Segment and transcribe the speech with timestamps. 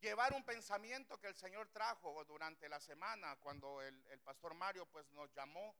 [0.00, 5.10] llevar un pensamiento que el Señor trajo durante la semana cuando el, pastor Mario pues
[5.12, 5.74] nos llamó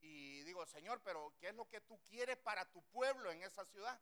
[0.00, 3.64] y digo, Señor, pero ¿qué es lo que tú quieres para tu pueblo en esa
[3.64, 4.00] ciudad?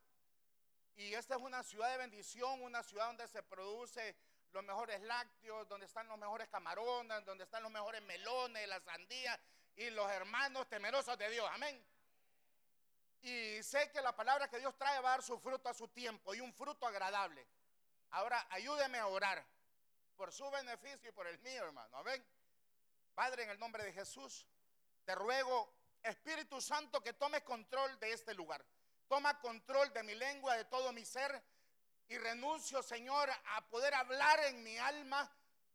[0.95, 4.17] Y esta es una ciudad de bendición, una ciudad donde se produce
[4.53, 9.39] los mejores lácteos, donde están los mejores camarones, donde están los mejores melones, las sandías
[9.75, 11.49] y los hermanos temerosos de Dios.
[11.53, 11.83] Amén.
[13.23, 15.89] Y sé que la palabra que Dios trae va a dar su fruto a su
[15.89, 17.47] tiempo y un fruto agradable.
[18.11, 19.45] Ahora ayúdeme a orar
[20.17, 21.97] por su beneficio y por el mío, hermano.
[21.99, 22.25] Amén.
[23.15, 24.47] Padre, en el nombre de Jesús,
[25.05, 28.65] te ruego, Espíritu Santo, que tomes control de este lugar.
[29.09, 31.43] Toma control de mi lengua, de todo mi ser.
[32.09, 35.31] Y renuncio, Señor, a poder hablar en mi alma.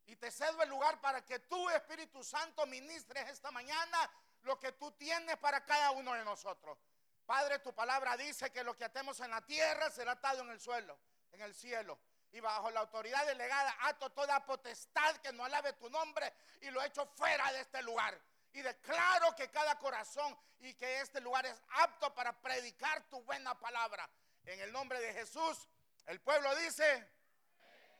[0.05, 4.11] Y te cedo el lugar para que tú, Espíritu Santo, ministres esta mañana
[4.43, 6.77] lo que tú tienes para cada uno de nosotros.
[7.25, 10.59] Padre, tu palabra dice que lo que atemos en la tierra será atado en el
[10.59, 10.97] suelo,
[11.31, 11.97] en el cielo.
[12.31, 16.81] Y bajo la autoridad delegada ato toda potestad que no alabe tu nombre y lo
[16.81, 18.19] echo fuera de este lugar.
[18.53, 23.59] Y declaro que cada corazón y que este lugar es apto para predicar tu buena
[23.59, 24.09] palabra.
[24.45, 25.67] En el nombre de Jesús,
[26.05, 27.07] el pueblo dice,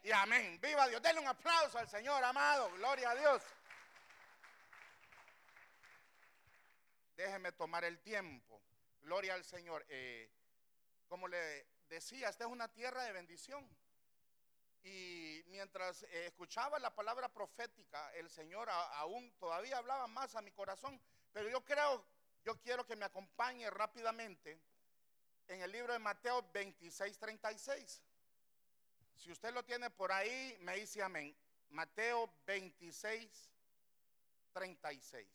[0.04, 0.60] y amén.
[0.62, 1.02] Viva Dios.
[1.02, 2.72] Denle un aplauso al Señor, amado.
[2.72, 3.44] Gloria a Dios.
[7.16, 8.62] Déjeme tomar el tiempo.
[9.02, 9.86] Gloria al Señor.
[9.90, 10.32] Eh,
[11.08, 13.68] como le decía, esta es una tierra de bendición.
[14.84, 20.52] Y mientras eh, escuchaba la palabra profética, el Señor aún todavía hablaba más a mi
[20.52, 21.00] corazón.
[21.32, 22.04] Pero yo creo,
[22.44, 24.60] yo quiero que me acompañe rápidamente
[25.48, 28.04] en el libro de Mateo 26, 36.
[29.16, 31.36] Si usted lo tiene por ahí, me dice amén.
[31.70, 33.50] Mateo 26,
[34.54, 35.28] 36.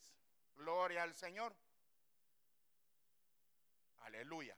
[0.57, 1.55] Gloria al Señor.
[4.01, 4.57] Aleluya.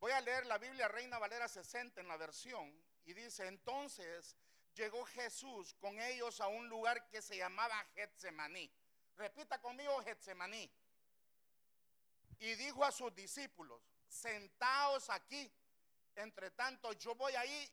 [0.00, 2.72] Voy a leer la Biblia Reina Valera 60 en la versión
[3.04, 4.36] y dice, entonces
[4.74, 8.70] llegó Jesús con ellos a un lugar que se llamaba Getsemaní.
[9.16, 10.70] Repita conmigo Getsemaní.
[12.38, 15.50] Y dijo a sus discípulos, sentaos aquí,
[16.16, 17.70] entre tanto yo voy ahí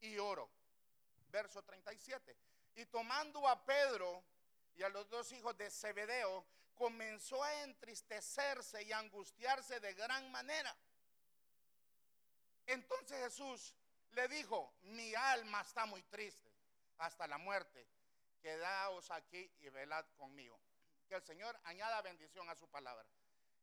[0.00, 0.50] y oro.
[1.28, 2.36] Verso 37.
[2.76, 4.24] Y tomando a Pedro
[4.76, 6.44] y a los dos hijos de Zebedeo,
[6.74, 10.74] comenzó a entristecerse y angustiarse de gran manera.
[12.66, 13.74] Entonces Jesús
[14.12, 16.50] le dijo, mi alma está muy triste
[16.98, 17.86] hasta la muerte.
[18.40, 20.60] Quedaos aquí y velad conmigo.
[21.08, 23.08] Que el Señor añada bendición a su palabra.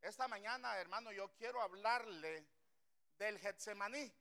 [0.02, 2.48] Esta mañana, hermano, yo quiero hablarle
[3.18, 4.14] del Getsemaní.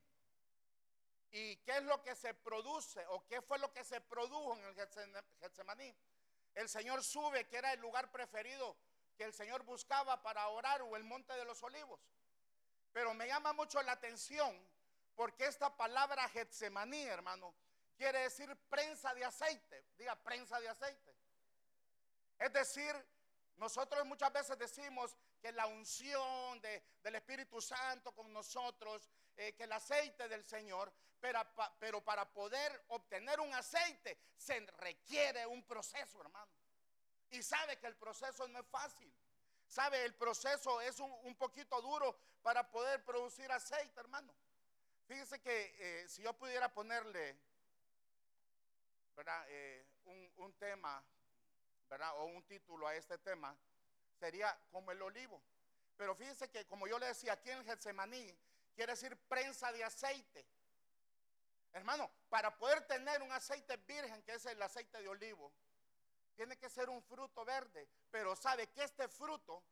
[1.29, 4.63] ¿Y qué es lo que se produce o qué fue lo que se produjo en
[4.63, 4.75] el
[5.39, 5.93] Getsemaní?
[6.55, 8.77] El Señor sube, que era el lugar preferido
[9.17, 11.99] que el Señor buscaba para orar o el monte de los olivos.
[12.93, 14.55] Pero me llama mucho la atención
[15.17, 17.53] porque esta palabra Getsemaní, hermano,
[17.97, 19.83] quiere decir prensa de aceite.
[19.97, 21.15] Diga prensa de aceite.
[22.37, 22.95] Es decir,
[23.55, 29.71] nosotros muchas veces decimos que la unción del Espíritu Santo con nosotros, eh, que el
[29.71, 30.93] aceite del Señor,
[31.79, 36.51] pero, para poder obtener un aceite se requiere un proceso, hermano.
[37.31, 39.11] Y sabe que el proceso no es fácil.
[39.67, 44.31] Sabe, el proceso es un, poquito duro para poder producir aceite, hermano.
[45.07, 47.37] Fíjese que eh, si yo pudiera ponerle.
[49.47, 49.85] Eh,
[50.35, 51.03] un, tema.
[52.17, 53.57] O un título a este tema,
[54.19, 55.41] sería como el olivo.
[55.95, 58.37] Pero fíjese que, como yo le decía, aquí en Getsemaní,
[58.75, 60.45] quiere decir prensa de aceite.
[61.71, 65.53] Hermano, para poder tener un aceite virgen, que es el aceite de olivo,
[66.35, 69.63] tiene que ser un fruto verde, pero sabe que este fruto,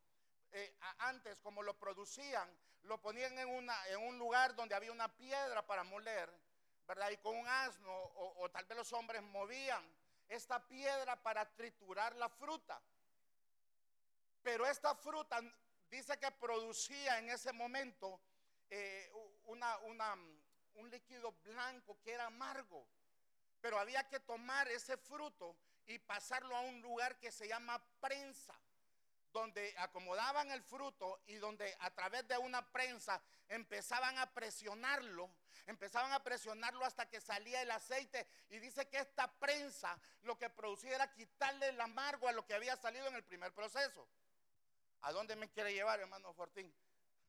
[0.57, 2.49] eh, antes como lo producían,
[2.83, 6.31] lo ponían en, un lugar donde había una piedra para moler,
[6.87, 7.09] ¿verdad?
[7.09, 9.83] Y con un asno, o, tal vez los hombres movían
[10.29, 12.81] esta piedra para triturar la fruta.
[14.41, 15.41] Pero esta fruta
[15.89, 18.21] dice que producía en ese momento
[18.69, 19.11] eh,
[19.43, 22.87] un líquido blanco que era amargo.
[23.59, 25.53] Pero había que tomar ese fruto
[25.85, 28.57] y pasarlo a un lugar que se llama prensa,
[29.35, 35.29] donde acomodaban el fruto y donde a través de una prensa empezaban a presionarlo,
[35.67, 38.25] empezaban a presionarlo hasta que salía el aceite.
[38.49, 42.53] Y dice que esta prensa lo que producía era quitarle el amargo a lo que
[42.53, 44.07] había salido en el primer proceso.
[45.01, 46.73] ¿A dónde me quiere llevar, hermano Fortín?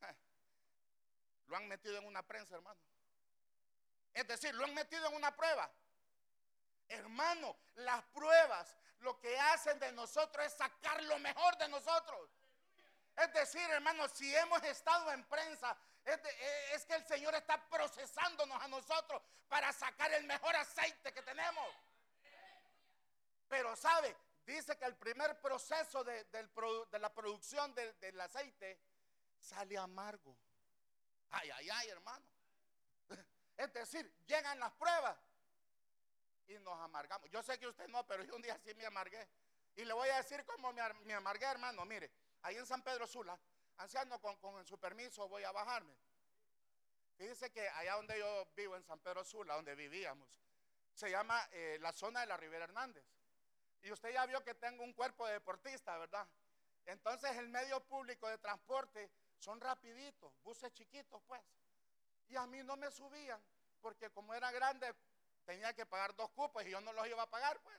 [1.48, 2.80] Lo han metido en una prensa, hermano.
[4.14, 5.70] Es decir, lo han metido en una prueba.
[6.88, 12.30] Hermano, las pruebas lo que hacen de nosotros es sacar lo mejor de nosotros.
[13.16, 18.68] Es decir, hermano, si hemos estado en prensa, Es, que el Señor está procesándonos a
[18.68, 21.66] nosotros para sacar el mejor aceite que tenemos.
[23.48, 26.26] Pero sabe, dice que el primer proceso de,
[26.92, 28.78] la producción del aceite
[29.40, 30.36] sale amargo.
[31.30, 32.26] Ay, ay, ay, hermano.
[33.56, 35.16] Es decir, llegan las pruebas
[36.48, 37.30] y nos amargamos.
[37.30, 39.28] Yo sé que usted no, pero yo un día sí me amargué.
[39.74, 41.84] Y le voy a decir cómo me, amargué, hermano.
[41.84, 42.10] Mire,
[42.42, 43.38] ahí en San Pedro Sula,
[43.76, 45.94] anciano, con, con su permiso voy a bajarme.
[47.16, 50.28] Fíjese que allá donde yo vivo, en San Pedro Sula, donde vivíamos,
[50.92, 53.04] se llama eh, la zona de la Rivera Hernández.
[53.82, 56.26] Y usted ya vio que tengo un cuerpo de deportista, ¿verdad?
[56.86, 61.42] Entonces el medio público de transporte son rapiditos, buses chiquitos, pues.
[62.28, 63.40] Y a mí no me subían,
[63.80, 64.94] porque como era grande,
[65.46, 67.78] tenía que pagar dos cupos y yo no los iba a pagar, pues.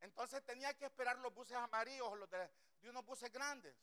[0.00, 2.48] Entonces tenía que esperar los buses amarillos los de,
[2.84, 3.74] unos buses grandes.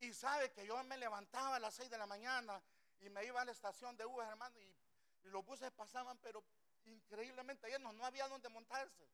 [0.00, 2.62] Y sabe que yo me levantaba a las 6 de la mañana
[3.00, 4.78] y me iba a la estación de Uber, hermano, y,
[5.24, 6.42] los buses pasaban, pero
[6.84, 9.06] increíblemente llenos, no había donde montarse.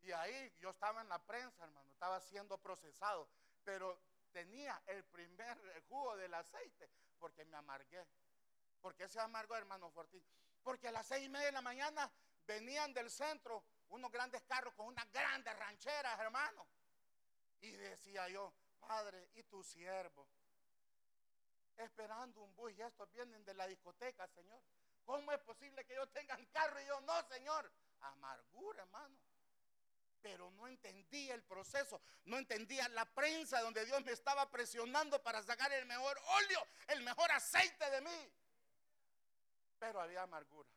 [0.00, 3.28] Y ahí yo estaba en la prensa, hermano, estaba siendo procesado,
[3.62, 4.00] pero
[4.32, 6.90] tenía el primer jugo del aceite
[7.20, 8.04] porque me amargué.
[8.80, 10.24] Porque se amargó, hermano Fortín.
[10.64, 12.10] Porque a las seis y media de la mañana
[12.46, 16.66] venían del centro unos grandes carros con unas grandes rancheras, hermano.
[17.60, 20.26] Y decía yo, Padre, ¿y tu siervo?
[21.76, 24.62] Esperando un bus y estos vienen de la discoteca, Señor.
[25.04, 27.70] ¿Cómo es posible que yo tenga carro y yo no, Señor?
[28.00, 29.18] Amargura, hermano.
[30.22, 35.42] Pero no entendía el proceso, no entendía la prensa donde Dios me estaba presionando para
[35.42, 38.32] sacar el mejor óleo, el mejor aceite de mí.
[39.78, 40.68] Pero había amargura.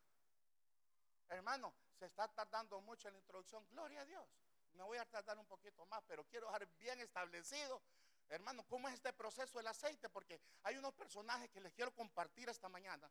[1.29, 3.67] Hermano, se está tardando mucho en la introducción.
[3.69, 4.25] Gloria a Dios.
[4.73, 7.81] Me voy a tardar un poquito más, pero quiero dejar bien establecido,
[8.29, 12.47] hermano, cómo es este proceso del aceite, porque hay unos personajes que les quiero compartir
[12.49, 13.09] esta mañana,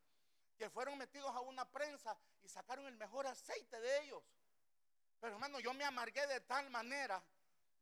[0.57, 4.23] que fueron metidos a una prensa y sacaron el mejor aceite de ellos.
[5.21, 7.23] Pero hermano, yo me amargué de tal manera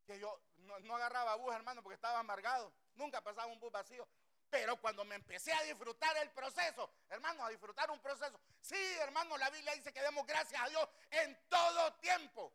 [0.06, 2.73] que yo no, no agarraba bus, hermano, porque estaba amargado.
[2.95, 4.09] Nunca pasaba un bus vacío.
[4.55, 8.39] Pero cuando me empecé a disfrutar el proceso, hermano, a disfrutar un proceso.
[8.61, 12.53] Sí, hermano, la Biblia dice que demos gracias a Dios en todo tiempo.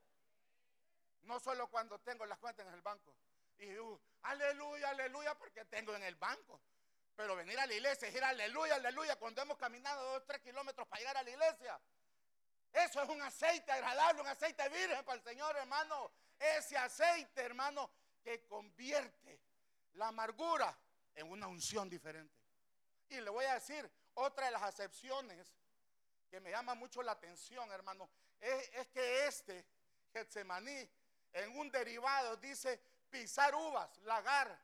[1.23, 3.13] No solo cuando tengo las cuentas en el banco.
[3.57, 6.61] Y uh, aleluya, aleluya, porque tengo en el banco.
[7.17, 10.87] Pero venir a la iglesia y decir aleluya, aleluya, cuando hemos caminado dos, tres kilómetros
[10.87, 11.81] para llegar a la iglesia.
[12.71, 16.13] Eso es un aceite agradable, un aceite virgen para el Señor, hermano.
[16.39, 17.91] Ese aceite, hermano,
[18.23, 19.41] que convierte
[19.95, 20.73] la amargura
[21.19, 22.33] en una unción diferente.
[23.09, 25.45] Y le voy a decir, otra de las acepciones
[26.29, 29.65] que me llama mucho la atención, hermano, es, que este,
[30.13, 30.89] Getsemaní,
[31.33, 32.79] en un derivado dice
[33.09, 34.57] pisar uvas, lagar.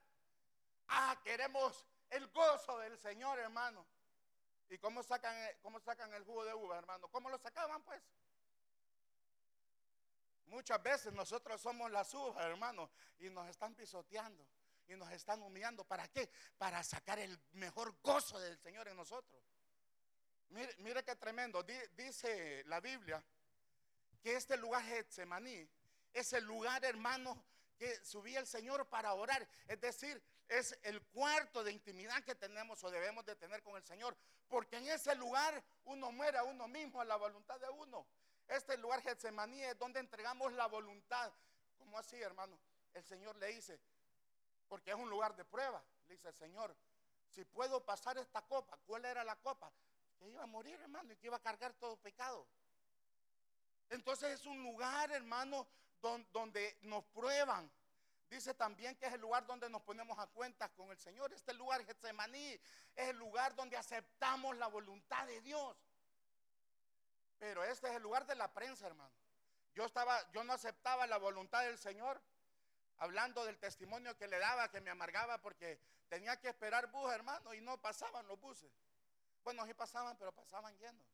[0.87, 3.85] Ah, queremos el gozo del Señor, hermano.
[4.69, 7.09] ¿Y cómo sacan, cómo sacan el jugo de uva, hermano?
[7.09, 8.01] ¿Cómo lo sacaban, pues?
[10.45, 14.47] Muchas veces nosotros somos las uvas, hermano, y nos están pisoteando
[14.87, 15.83] y nos están humillando.
[15.85, 16.29] ¿Para qué?
[16.57, 19.41] Para sacar el mejor gozo del Señor en nosotros.
[20.49, 21.63] Mire, mire qué tremendo.
[21.63, 23.23] Dice la Biblia
[24.21, 25.67] que este lugar Getsemaní
[26.13, 27.43] es el lugar, hermano,
[27.77, 29.47] que subía el Señor para orar.
[29.67, 33.83] Es decir, es el cuarto de intimidad que tenemos o debemos de tener con el
[33.83, 34.15] Señor.
[34.47, 38.07] Porque en ese lugar uno muere a uno mismo, a la voluntad de uno.
[38.47, 41.33] Este lugar Getsemaní es donde entregamos la voluntad.
[41.77, 42.59] ¿Cómo así, hermano?
[42.93, 43.79] El Señor le dice,
[44.67, 45.83] porque es un lugar de prueba.
[46.07, 46.75] Dice, Señor,
[47.29, 49.71] si puedo pasar esta copa, ¿cuál era la copa?
[50.17, 52.47] Que iba a morir, hermano, y que iba a cargar todo pecado.
[53.89, 55.67] Entonces es un lugar, hermano,
[56.01, 57.71] donde, nos prueban.
[58.29, 61.31] Dice también que es el lugar donde nos ponemos a cuentas con el Señor.
[61.33, 62.59] Este lugar, Getsemaní,
[62.95, 65.75] es el lugar donde aceptamos la voluntad de Dios.
[67.37, 69.13] Pero este es el lugar de la prensa, hermano.
[69.73, 72.21] Yo estaba, yo no aceptaba la voluntad del Señor
[72.97, 77.53] hablando del testimonio que le daba, que me amargaba porque tenía que esperar bus, hermano,
[77.53, 78.71] y no pasaban los buses.
[79.43, 81.05] Bueno, sí pasaban, pero pasaban llenos.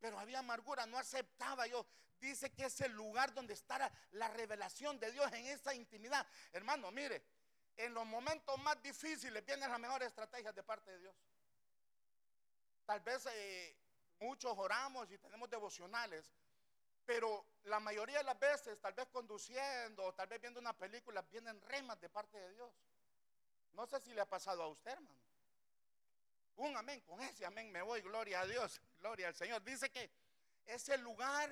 [0.00, 1.86] Pero había amargura, no aceptaba yo.
[2.20, 6.26] Dice que es el lugar donde estará la revelación de Dios en esa intimidad.
[6.52, 7.22] Hermano, mire,
[7.76, 11.14] en los momentos más difíciles vienen las mejores estrategias de parte de Dios.
[12.84, 13.76] Tal vez eh,
[14.18, 16.32] muchos oramos y tenemos devocionales,
[17.08, 21.22] pero la mayoría de las veces, tal vez conduciendo o tal vez viendo una película,
[21.22, 22.70] vienen remas de parte de Dios.
[23.72, 25.18] No sé si le ha pasado a usted, hermano.
[26.56, 29.64] Un amén, con ese amén me voy, gloria a Dios, gloria al Señor.
[29.64, 30.10] Dice que
[30.66, 31.48] es el lugar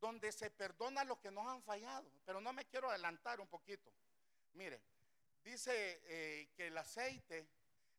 [0.00, 2.10] donde se perdona lo que nos han fallado.
[2.24, 3.92] Pero no me quiero adelantar un poquito.
[4.54, 4.82] Mire,
[5.44, 7.46] dice eh, que el aceite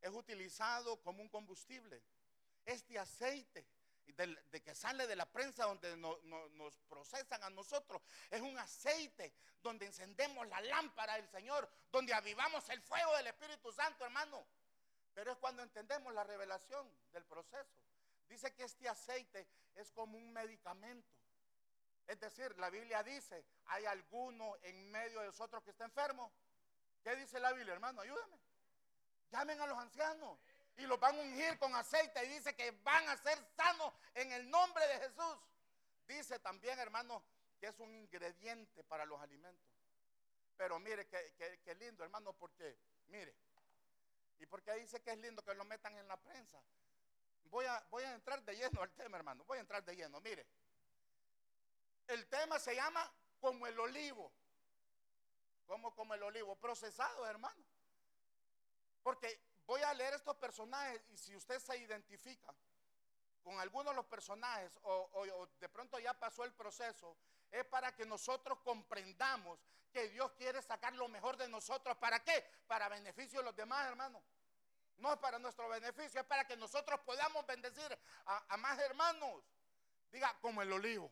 [0.01, 2.03] es utilizado como un combustible.
[2.65, 3.65] Este aceite
[4.15, 8.01] de, que sale de la prensa donde nos procesan a nosotros.
[8.29, 13.71] Es un aceite donde encendemos la lámpara del Señor, donde avivamos el fuego del Espíritu
[13.71, 14.45] Santo, hermano.
[15.13, 17.81] Pero es cuando entendemos la revelación del proceso.
[18.27, 21.07] Dice que este aceite es como un medicamento.
[22.05, 26.31] Es decir, la Biblia dice, hay alguno en medio de nosotros que está enfermo.
[27.03, 28.01] ¿Qué dice la Biblia, hermano?
[28.01, 28.39] Ayúdame.
[29.31, 30.39] Llamen a los ancianos
[30.77, 34.31] y los van a ungir con aceite y dice que van a ser sanos en
[34.31, 35.37] el nombre de Jesús.
[36.07, 37.23] Dice también, hermano,
[37.59, 39.67] que es un ingrediente para los alimentos.
[40.55, 43.35] Pero mire, qué, lindo, hermano, porque, mire,
[44.39, 46.61] y porque dice que es lindo que lo metan en la prensa.
[47.45, 49.43] Voy a, voy a entrar de lleno al tema, hermano.
[49.45, 50.21] Voy a entrar de lleno.
[50.21, 50.45] Mire,
[52.07, 54.31] el tema se llama como el olivo.
[55.65, 57.63] Como como el olivo, procesado, hermano.
[59.03, 62.55] Porque voy a leer estos personajes y si usted se identifica
[63.43, 67.15] con algunos de los personajes o, de pronto ya pasó el proceso,
[67.51, 69.59] es para que nosotros comprendamos
[69.91, 71.95] que Dios quiere sacar lo mejor de nosotros.
[71.97, 72.43] ¿Para qué?
[72.67, 74.21] Para beneficio de los demás, hermanos.
[74.97, 79.43] No es para nuestro beneficio, es para que nosotros podamos bendecir a, a más hermanos.
[80.11, 81.11] Diga, como el olivo.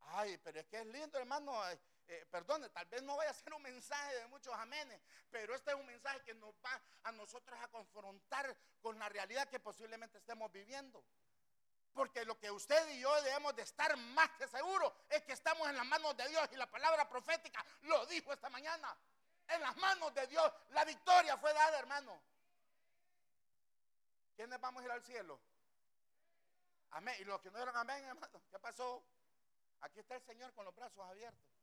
[0.00, 1.60] Ay, pero es que es lindo, hermano.
[2.06, 5.70] Eh, perdone, tal vez no vaya a ser un mensaje de muchos amenes, pero este
[5.70, 10.18] es un mensaje que nos va a nosotros a confrontar con la realidad que posiblemente
[10.18, 11.02] estemos viviendo.
[11.94, 15.66] Porque lo que usted y yo debemos de estar más que seguros es que estamos
[15.68, 18.94] en las manos de Dios y la palabra profética lo dijo esta mañana.
[19.48, 22.20] En las manos de Dios la victoria fue dada, hermano.
[24.34, 25.40] ¿Quiénes vamos a ir al cielo?
[26.90, 27.14] Amén.
[27.20, 29.02] Y los que no eran amén, hermano, ¿qué pasó?
[29.80, 31.53] Aquí está el Señor con los brazos abiertos.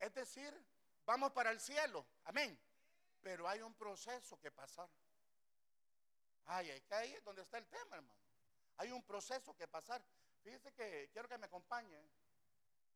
[0.00, 0.52] Es decir,
[1.04, 2.04] vamos para el cielo.
[2.24, 2.58] Amén.
[3.20, 4.88] Pero hay un proceso que pasar.
[6.46, 8.18] Ay, que ahí es donde está el tema, hermano.
[8.78, 10.02] Hay un proceso que pasar.
[10.42, 12.02] Fíjese que quiero que me acompañe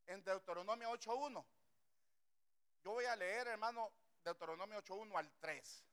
[0.07, 1.45] en Deuteronomio 8.1.
[2.83, 3.93] Yo voy a leer, hermano,
[4.25, 5.85] Deuteronomio 8.1 al 3.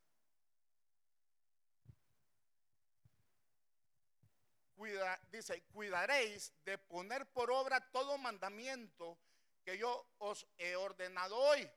[5.32, 9.18] dice, cuidaréis de poner por obra todo mandamiento
[9.64, 11.70] que yo os he ordenado hoy,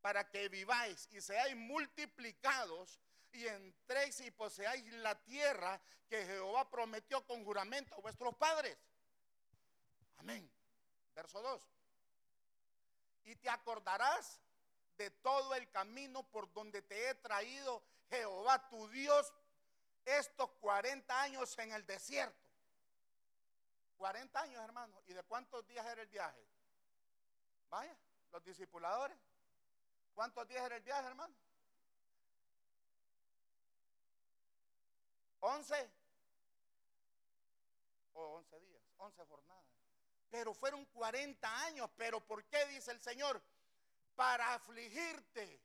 [0.00, 2.98] para que viváis y seáis multiplicados
[3.32, 8.76] y entréis y poseáis la tierra que Jehová prometió con juramento a vuestros padres.
[10.16, 10.50] Amén.
[11.14, 11.62] Verso 2.
[13.24, 14.40] Y te acordarás
[14.96, 19.32] de todo el camino por donde te he traído Jehová tu Dios
[20.04, 22.48] estos 40 años en el desierto.
[23.96, 25.00] 40 años, hermano.
[25.06, 26.44] ¿Y de cuántos días era el viaje?
[27.70, 27.96] Vaya,
[28.32, 29.16] los discipuladores.
[30.12, 31.34] ¿Cuántos días era el viaje, hermano?
[35.38, 35.90] ¿Once?
[38.12, 39.64] O once días, once jornadas.
[40.28, 41.88] Pero fueron 40 años.
[41.96, 43.40] ¿Pero por qué dice el Señor?
[44.16, 45.62] Para afligirte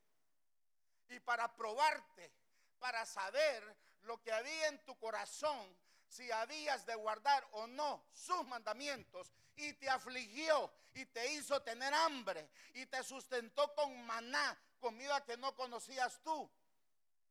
[1.10, 2.32] y para probarte,
[2.80, 5.76] para saber lo que había en tu corazón,
[6.08, 11.94] si habías de guardar o no sus mandamientos y te afligió y te hizo tener
[11.94, 16.50] hambre y te sustentó con maná, comida que no conocías tú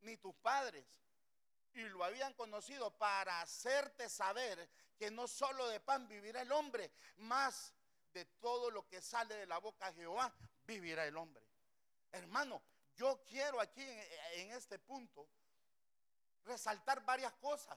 [0.03, 0.87] ni tus padres.
[1.73, 6.93] Y lo habían conocido para hacerte saber que no solo de pan vivirá el hombre,
[7.17, 7.73] más
[8.13, 10.33] de todo lo que sale de la boca de Jehová
[10.67, 11.45] vivirá el hombre.
[12.13, 12.63] Hermano,
[12.95, 13.83] yo quiero aquí
[14.35, 15.27] en, este punto
[16.45, 17.77] resaltar varias cosas,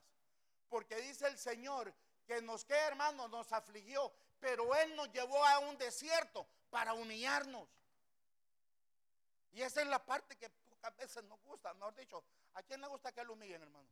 [0.67, 1.94] porque dice el Señor
[2.27, 7.67] que nos que hermano nos afligió pero Él nos llevó a un desierto para humillarnos.
[9.51, 11.74] Y esa es la parte que pocas veces nos gusta.
[11.74, 13.88] Mejor dicho, ¿a quién le gusta que lo humillen, hermano?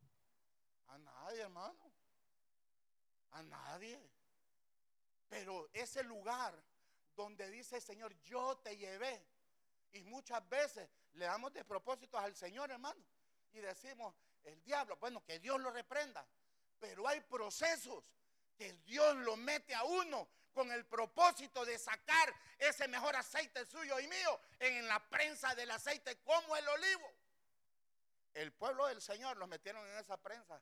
[0.88, 1.92] A nadie, hermano.
[3.32, 4.00] A nadie.
[5.28, 6.54] Pero ese lugar
[7.16, 9.26] donde dice el Señor, yo te llevé.
[9.94, 13.04] Y muchas veces le damos de propósitos al Señor, hermano.
[13.54, 16.26] Y decimos, el diablo, bueno, que Dios lo reprenda.
[16.80, 18.04] Pero hay procesos
[18.56, 24.00] que Dios lo mete a uno con el propósito de sacar ese mejor aceite suyo
[24.00, 27.14] y mío en la prensa del aceite como el olivo.
[28.34, 30.62] El pueblo del Señor los metieron en esa prensa.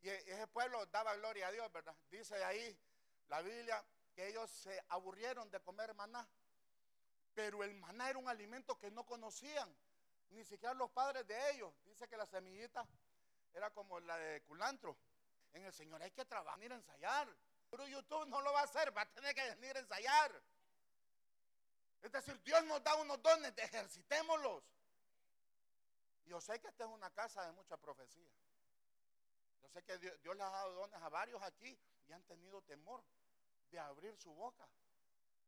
[0.00, 1.96] Y e, ese pueblo daba gloria a Dios, ¿verdad?
[2.10, 2.78] Dice ahí
[3.28, 3.82] la Biblia
[4.14, 6.28] que ellos se aburrieron de comer maná.
[7.34, 9.74] Pero el maná era un alimento que no conocían,
[10.30, 11.72] ni siquiera los padres de ellos.
[11.84, 12.86] Dice que la semillita
[13.54, 14.96] era como la de culantro.
[15.54, 17.28] En el Señor hay que trabajar, ir a ensayar.
[17.70, 20.42] Pero YouTube no lo va a hacer, va a tener que venir a ensayar.
[22.02, 24.62] Es decir, Dios nos da unos dones, ejercitémoslos.
[26.26, 28.30] Yo sé que esta es una casa de mucha profecía.
[29.62, 33.02] Yo sé que Dios, les ha dado dones a varios aquí y han tenido temor
[33.70, 34.68] de abrir su boca.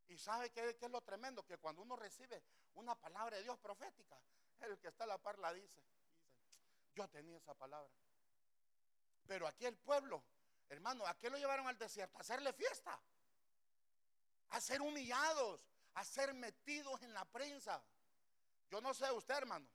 [0.09, 2.43] Y sabe qué, es lo tremendo, que cuando uno recibe
[2.75, 4.17] una palabra de Dios profética,
[4.61, 5.83] el que está a la par la dice.
[6.95, 7.93] Yo tenía esa palabra.
[9.27, 10.23] Pero aquí el pueblo,
[10.69, 12.17] hermano, ¿a qué lo llevaron al desierto?
[12.19, 12.99] A hacerle fiesta.
[14.51, 15.61] A ser humillados,
[15.95, 17.83] a ser metidos en la prensa.
[18.71, 19.67] Yo no sé usted, hermano,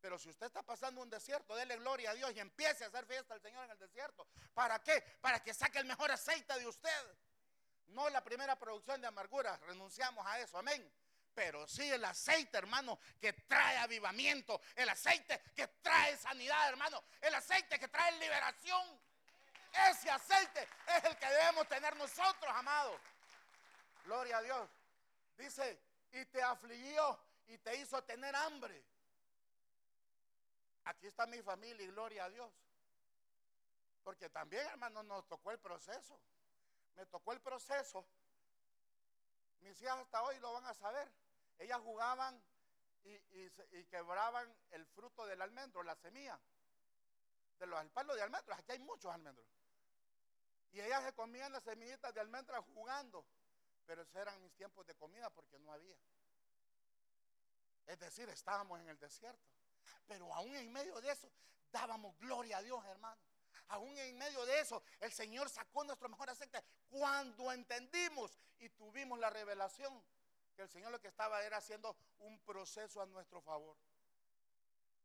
[0.00, 3.06] pero si usted está pasando un desierto, dele gloria a Dios y empiece a hacer
[3.06, 4.26] fiesta al Señor en el desierto.
[4.54, 5.02] ¿Para qué?
[5.20, 7.18] Para que saque el mejor aceite de usted.
[7.88, 10.90] No la primera producción de amargura, renunciamos a eso, amén.
[11.40, 17.34] Pero sí el aceite, hermano, que trae avivamiento, el aceite que trae sanidad, hermano, el
[17.34, 19.00] aceite que trae liberación.
[19.88, 23.00] Ese aceite es el que debemos tener nosotros, amados.
[24.04, 24.68] Gloria a Dios.
[25.38, 25.80] Dice,
[26.12, 28.84] y te afligió y te hizo tener hambre.
[30.84, 32.52] Aquí está mi familia y gloria a Dios.
[34.04, 36.20] Porque también, hermano, nos tocó el proceso.
[36.96, 38.04] Me tocó el proceso.
[39.60, 41.08] Mis hijas hasta hoy lo van a saber.
[41.60, 42.42] Ellas jugaban
[43.02, 46.40] y, quebraban el fruto del almendro, la semilla.
[47.58, 48.58] De los palos de almendros.
[48.58, 49.46] Aquí hay muchos almendros.
[50.72, 53.26] Y ellas se comían las semillitas de almendras jugando.
[53.84, 55.98] Pero esos eran mis tiempos de comida porque no había.
[57.86, 59.44] Es decir, estábamos en el desierto.
[60.06, 61.30] Pero aún en medio de eso,
[61.70, 63.20] dábamos gloria a Dios, hermano.
[63.68, 66.64] Aún en medio de eso, el Señor sacó nuestro mejor aceite.
[66.88, 70.02] Cuando entendimos y tuvimos la revelación
[70.60, 73.78] que el Señor lo que estaba era haciendo un proceso a nuestro favor.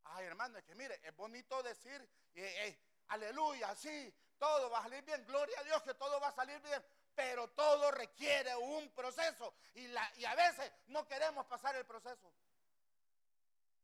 [0.03, 2.01] Ay, hermano, es que mire, es bonito decir,
[2.33, 6.27] eh, eh, aleluya, sí, todo va a salir bien, gloria a Dios que todo va
[6.27, 6.83] a salir bien,
[7.15, 9.85] pero todo requiere un proceso y,
[10.17, 12.29] y a veces no queremos pasar el proceso.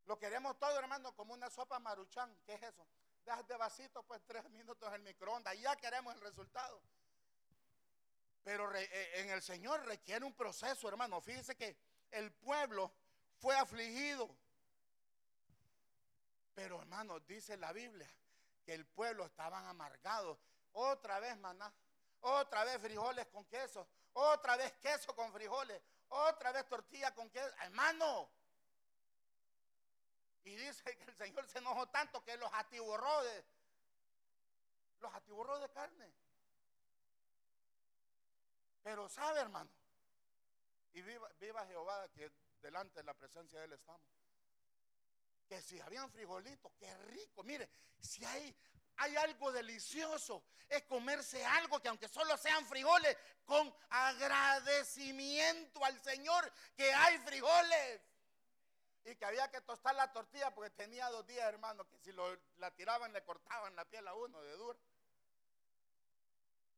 [0.07, 2.35] Lo queremos todo, hermano, como una sopa maruchán.
[2.43, 2.85] ¿Qué es eso?
[3.23, 5.55] Dejas de vasito, pues tres minutos en el microondas.
[5.55, 6.81] Y ya queremos el resultado.
[8.43, 11.21] Pero eh, en el Señor requiere un proceso, hermano.
[11.21, 11.77] Fíjense que
[12.11, 12.91] el pueblo
[13.37, 14.35] fue afligido.
[16.53, 18.09] Pero, hermano, dice la Biblia
[18.63, 20.37] que el pueblo estaban amargados.
[20.73, 21.73] Otra vez maná,
[22.21, 27.49] otra vez frijoles con queso, otra vez queso con frijoles, otra vez tortilla con queso.
[27.61, 28.29] Hermano,
[30.43, 33.45] y dice que el Señor se enojó tanto que los atiborró de,
[34.99, 36.13] los atiborró de carne.
[38.83, 39.69] Pero sabe, hermano,
[40.93, 44.07] y viva, Jehová que delante de la presencia de Él estamos.
[45.47, 47.43] Que si habían frijolitos, qué rico.
[47.43, 48.55] Mire, si hay,
[48.97, 56.51] hay algo delicioso, es comerse algo que aunque solo sean frijoles, con agradecimiento al Señor
[56.75, 58.01] que hay frijoles
[59.03, 62.11] y que había que tostar la tortilla porque tenía dos días, hermano, que si
[62.57, 64.79] la tiraban le cortaban la piel a uno de duro.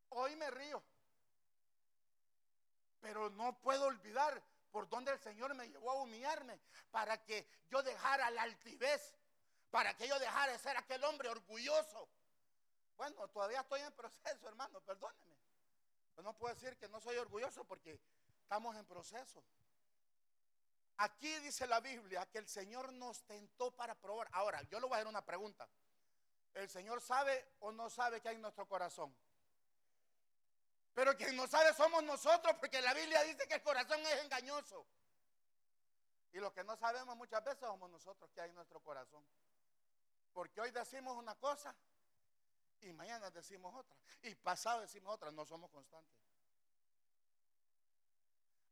[0.09, 0.81] Hoy me río,
[3.03, 6.57] pero no puedo olvidar por donde el Señor me llevó a humillarme
[6.89, 9.13] para que yo dejara la altivez,
[9.69, 12.07] para que yo dejara de ser aquel hombre orgulloso.
[12.95, 15.35] Bueno, todavía estoy en proceso, hermano, perdóneme.
[16.15, 17.99] Pero no puedo decir que no soy orgulloso porque
[18.41, 19.43] estamos en proceso.
[20.97, 24.29] Aquí dice la Biblia que el Señor nos tentó para probar.
[24.31, 25.67] Ahora, yo le voy a hacer una pregunta.
[26.53, 29.13] ¿El Señor sabe o no sabe que hay en nuestro corazón?
[30.93, 34.86] Pero quien no sabe somos nosotros, porque la Biblia dice que el corazón es engañoso.
[36.32, 39.23] Y lo que no sabemos muchas veces somos nosotros que hay en nuestro corazón.
[40.34, 41.75] Porque hoy decimos una cosa
[42.82, 43.95] y mañana decimos otra.
[44.23, 45.32] Y pasado decimos otra.
[45.32, 46.17] No somos constantes.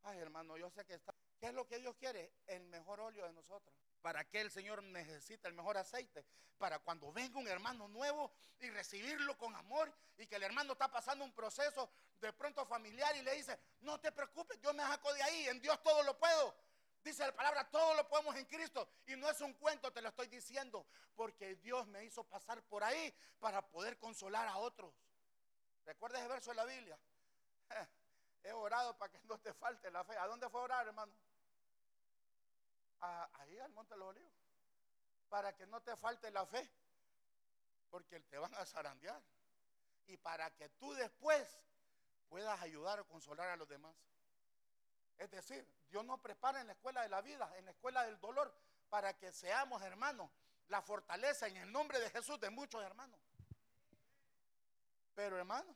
[0.04, 1.14] Ay, hermano, yo sé que está.
[1.40, 2.34] ¿Qué es lo que Dios quiere?
[2.48, 3.76] El mejor óleo de nosotros.
[4.02, 6.26] ¿Para qué el Señor necesita el mejor aceite?
[6.58, 10.92] Para cuando venga un hermano nuevo y recibirlo con amor y que el hermano está
[10.92, 15.14] pasando un proceso de pronto familiar y le dice, no te preocupes, yo me saco
[15.14, 16.56] de ahí, en Dios todo lo puedo.
[17.04, 18.88] Dice la palabra, todo lo podemos en Cristo.
[19.08, 20.86] Y no es un cuento, te lo estoy diciendo,
[21.16, 24.94] porque Dios me hizo pasar por ahí para poder consolar a otros.
[25.86, 27.00] ¿Recuerdas ese verso de la Biblia?
[28.44, 30.16] He orado para que no te falte la fe.
[30.18, 31.14] ¿A dónde fue a orar, hermano?
[33.02, 34.34] Ahí al Monte de los Olivos,
[35.30, 36.70] para que no te falte la fe,
[37.90, 39.22] porque te van a zarandear.
[40.08, 41.58] Y para que tú después
[42.30, 43.96] puedas ayudar o consolar a los demás.
[45.18, 48.20] Es decir, Dios nos prepara en la escuela de la vida, en la escuela del
[48.20, 48.54] dolor,
[48.90, 50.30] para que seamos hermanos,
[50.68, 53.20] la fortaleza en el nombre de Jesús de muchos hermanos.
[55.14, 55.76] Pero hermano,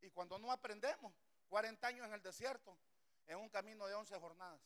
[0.00, 1.12] y cuando no aprendemos,
[1.48, 2.76] 40 años en el desierto,
[3.26, 4.60] en un camino de 11 jornadas.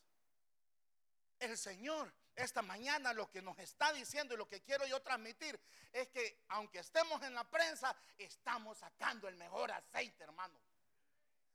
[1.38, 5.59] El Señor esta mañana lo que nos está diciendo y lo que quiero yo transmitir
[5.92, 10.57] es que aunque estemos en la prensa, estamos sacando el mejor aceite, hermano.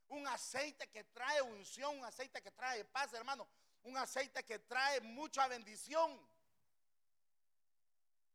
[0.09, 3.47] Un aceite que trae unción, un aceite que trae paz, hermano.
[3.83, 6.19] Un aceite que trae mucha bendición.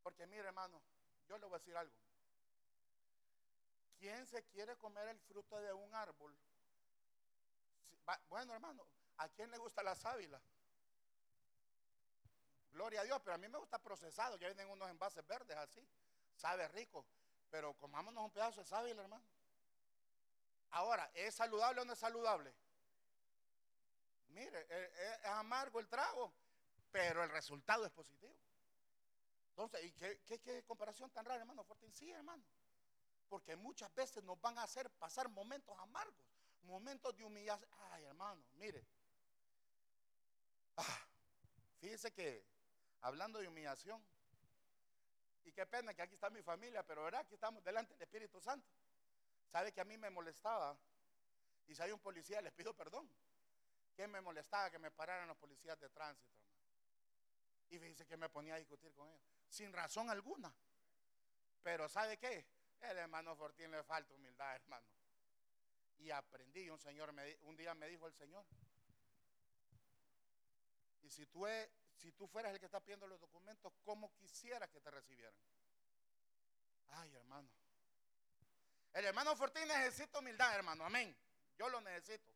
[0.03, 0.81] Porque mire, hermano,
[1.29, 1.95] yo le voy a decir algo.
[3.99, 6.35] ¿Quién se quiere comer el fruto de un árbol?
[8.31, 8.87] Bueno, hermano,
[9.19, 10.41] ¿a quién le gusta la sábila?
[12.73, 14.37] Gloria a Dios, pero a mí me gusta procesado.
[14.37, 15.87] Ya vienen unos envases verdes así.
[16.35, 17.07] Sabe rico.
[17.51, 19.25] Pero comámonos un pedazo de sábila, hermano.
[20.71, 22.55] Ahora, ¿es saludable o no es saludable?
[24.29, 26.33] Mire, e, e, es, amargo el trago,
[26.91, 28.37] pero el resultado es positivo.
[29.51, 31.65] Entonces, ¿y qué, comparación tan rara, hermano?
[31.65, 32.45] Fuerte en sí, hermano.
[33.29, 36.25] Porque muchas veces nos van a hacer pasar momentos amargos,
[36.63, 37.69] momentos de humillación.
[37.91, 38.87] Ay, hermano, mire.
[40.77, 41.07] Ah,
[41.81, 42.47] fíjese que
[43.01, 44.03] hablando de humillación,
[45.45, 48.39] y qué pena que aquí está mi familia, pero verdad, aquí estamos delante del Espíritu
[48.39, 48.69] Santo.
[49.51, 50.77] ¿Sabe que a mí me molestaba?
[51.67, 53.09] Y si hay un policía, les pido perdón.
[53.97, 56.63] Que me molestaba que me pararan los policías de tránsito, hermano.
[57.71, 59.23] Y dice que me ponía a discutir con ellos.
[59.49, 60.55] Sin razón alguna.
[61.63, 62.47] Pero ¿sabe qué?
[62.81, 64.87] El hermano Fortín le falta humildad, hermano.
[65.97, 66.69] Y aprendí.
[66.69, 68.45] Un, señor un día me dijo el Señor.
[71.01, 71.47] Y si tú,
[71.99, 75.35] si tú fueras el que está pidiendo los documentos, ¿cómo quisiera que te recibieran?
[76.89, 77.49] Ay, hermano.
[78.93, 80.85] El hermano Fortín necesita humildad, hermano.
[80.85, 81.15] Amén.
[81.59, 82.33] Yo lo necesito.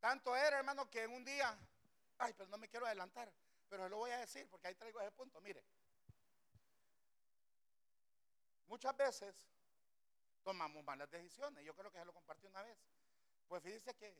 [0.00, 1.56] Tanto era, hermano, que en un día,
[2.18, 3.32] ay, pero no me quiero adelantar,
[3.68, 5.40] pero lo voy a decir porque ahí traigo ese punto.
[5.40, 5.64] Mire,
[8.66, 9.34] muchas veces
[10.42, 11.64] tomamos malas decisiones.
[11.64, 12.78] Yo creo que se lo compartí una vez.
[13.48, 14.14] Pues fíjese que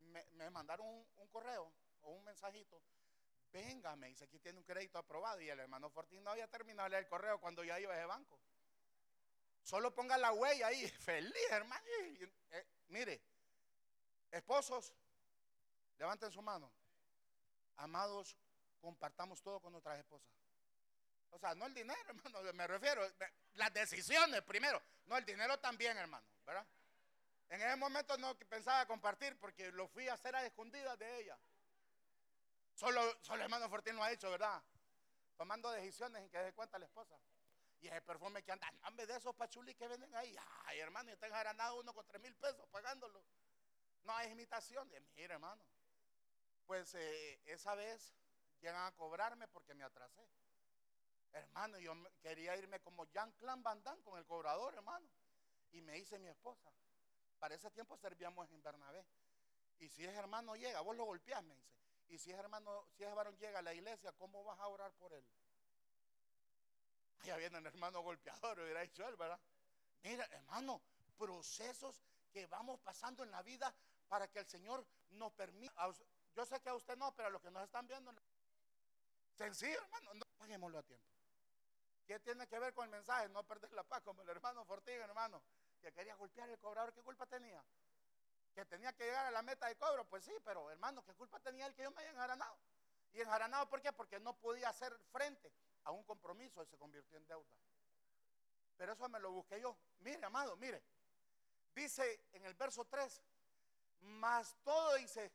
[0.00, 2.82] me, mandaron un, correo o un mensajito.
[3.52, 5.40] Venga, me dice, aquí tiene un crédito aprobado.
[5.40, 7.96] Y el hermano Fortín no había terminado de leer el correo cuando ya iba a
[7.96, 8.38] ese banco.
[9.62, 10.88] Solo ponga la huella ahí.
[11.00, 11.84] Feliz, hermano.
[12.50, 13.20] Eh, mire,
[14.30, 14.94] esposos,
[15.98, 16.72] levanten su mano.
[17.76, 18.36] Amados,
[18.80, 20.32] compartamos todo con nuestras esposas.
[21.30, 23.02] O sea, no el dinero, hermano, me refiero,
[23.54, 26.66] las decisiones primero, no el dinero también, hermano, ¿verdad?
[27.48, 31.38] En ese momento no pensaba compartir porque lo fui a hacer a escondidas de ella.
[32.74, 34.62] Solo, solo hermano Fortín lo ha hecho, ¿verdad?
[35.36, 37.18] Tomando decisiones en que dé cuenta la esposa.
[37.80, 40.36] Y ese perfume que anda, vez de esos pachulis que venden ahí.
[40.66, 43.24] Ay, hermano, y está enjaranado uno con tres mil pesos pagándolo.
[44.04, 44.88] No hay imitación.
[44.88, 45.62] de mire, hermano.
[46.66, 48.14] Pues eh, esa vez
[48.60, 50.22] llegan a cobrarme porque me atrasé.
[51.32, 55.08] Hermano, yo quería irme como Jean Clan Van con el cobrador, hermano.
[55.72, 56.70] Y me dice mi esposa.
[57.38, 59.04] Para ese tiempo servíamos en Bernabé.
[59.80, 61.81] Y si ese hermano llega, vos lo golpeás, me dice.
[62.08, 64.92] Y si ese hermano, si ese varón llega a la iglesia, ¿cómo vas a orar
[64.92, 65.24] por él?
[67.24, 69.40] Ya viene el hermano golpeador, hubiera dicho él, ¿verdad?
[70.02, 70.82] Mira, hermano,
[71.16, 73.72] procesos que vamos pasando en la vida
[74.08, 75.90] para que el Señor nos permita.
[76.34, 78.12] Yo sé que a usted no, pero a los que nos están viendo.
[79.34, 81.06] Sencillo, hermano, no paguémoslo a tiempo.
[82.06, 83.28] ¿Qué tiene que ver con el mensaje?
[83.28, 85.42] No perder la paz, como el hermano Fortín, hermano,
[85.80, 86.92] que quería golpear el cobrador.
[86.92, 87.62] ¿Qué culpa tenía?
[88.54, 90.04] Que tenía que llegar a la meta de cobro.
[90.04, 92.56] Pues sí, pero hermano, ¿qué culpa tenía él que yo me haya enjaranado?
[93.12, 93.92] ¿Y enjaranado por qué?
[93.92, 95.52] Porque no podía hacer frente
[95.84, 97.56] a un compromiso y se convirtió en deuda.
[98.76, 99.76] Pero eso me lo busqué yo.
[100.00, 100.82] Mire, amado, mire.
[101.74, 103.22] Dice en el verso 3,
[104.00, 105.32] más todo dice,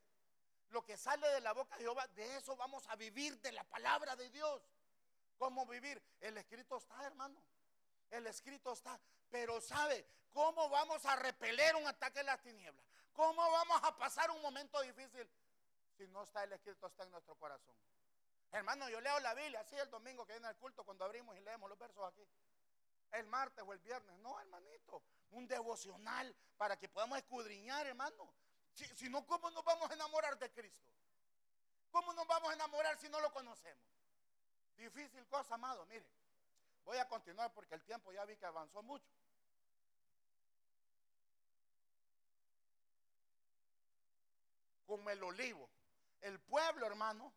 [0.70, 3.64] lo que sale de la boca de Jehová, de eso vamos a vivir, de la
[3.64, 4.62] palabra de Dios.
[5.38, 6.02] ¿Cómo vivir?
[6.20, 7.42] El escrito está, hermano.
[8.10, 9.00] El escrito está.
[9.30, 12.86] Pero ¿sabe cómo vamos a repeler un ataque de las tinieblas?
[13.18, 15.28] ¿Cómo vamos a pasar un momento difícil
[15.98, 17.74] si no está el escrito, está en nuestro corazón?
[18.52, 21.40] Hermano, yo leo la Biblia así el domingo que viene al culto cuando abrimos y
[21.40, 22.22] leemos los versos aquí.
[23.14, 24.16] El martes o el viernes.
[24.20, 25.02] No, hermanito.
[25.32, 28.32] Un devocional para que podamos escudriñar, hermano.
[28.76, 30.92] Si, no, ¿cómo nos vamos a enamorar de Cristo?
[31.90, 33.84] ¿Cómo nos vamos a enamorar si no lo conocemos?
[34.76, 35.88] Difícil cosa, amado.
[35.88, 36.06] Mire,
[36.84, 39.10] voy a continuar porque el tiempo ya vi que avanzó mucho.
[44.88, 45.70] Como el olivo.
[46.22, 47.32] El pueblo, hermano,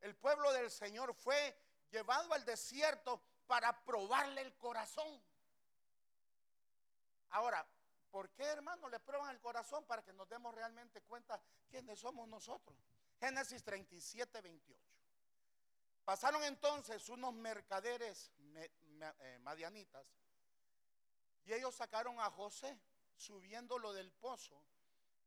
[0.00, 1.56] el pueblo del Señor fue
[1.90, 5.20] llevado al desierto para probarle el corazón.
[7.30, 7.66] Ahora,
[8.12, 9.84] ¿por qué hermano le prueban el corazón?
[9.84, 12.76] Para que nos demos realmente cuenta quiénes somos nosotros.
[13.18, 14.96] Génesis 37, 28.
[16.04, 20.06] Pasaron entonces unos mercaderes eh, madianitas
[21.44, 22.78] y ellos sacaron a José
[23.14, 24.62] subiéndolo del pozo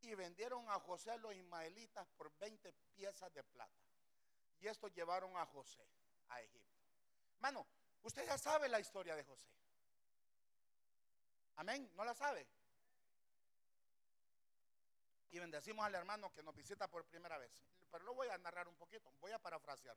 [0.04, 3.72] y vendieron a José a los ismaelitas por 20 piezas de plata.
[4.60, 5.86] Y estos llevaron a José
[6.28, 6.80] a Egipto.
[7.36, 7.66] Hermano,
[8.02, 9.48] usted ya sabe la historia de José.
[11.56, 12.46] Amén, ¿no la sabe?
[15.30, 17.52] Y bendecimos al hermano que nos visita por primera vez.
[17.90, 19.96] Pero lo voy a narrar un poquito, voy a parafrasear.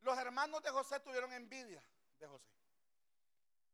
[0.00, 1.82] Los hermanos de José tuvieron envidia
[2.18, 2.50] de José.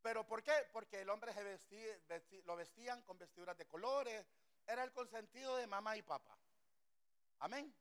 [0.02, 0.52] ¿Pero por qué?
[0.72, 1.98] Porque el hombre se vestía,
[2.44, 4.26] lo vestían con vestiduras de colores.
[4.70, 6.38] Era el consentido de mamá y papá.
[7.40, 7.74] Amén.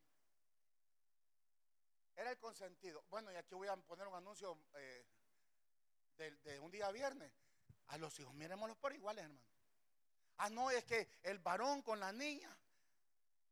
[2.15, 3.04] Era el consentido.
[3.12, 5.06] Bueno, y aquí voy a poner un anuncio eh,
[6.17, 7.32] de, un día viernes.
[7.89, 9.45] A los hijos, miremoslos por iguales, hermano.
[10.38, 12.56] Ah, no, es que el varón con la niña,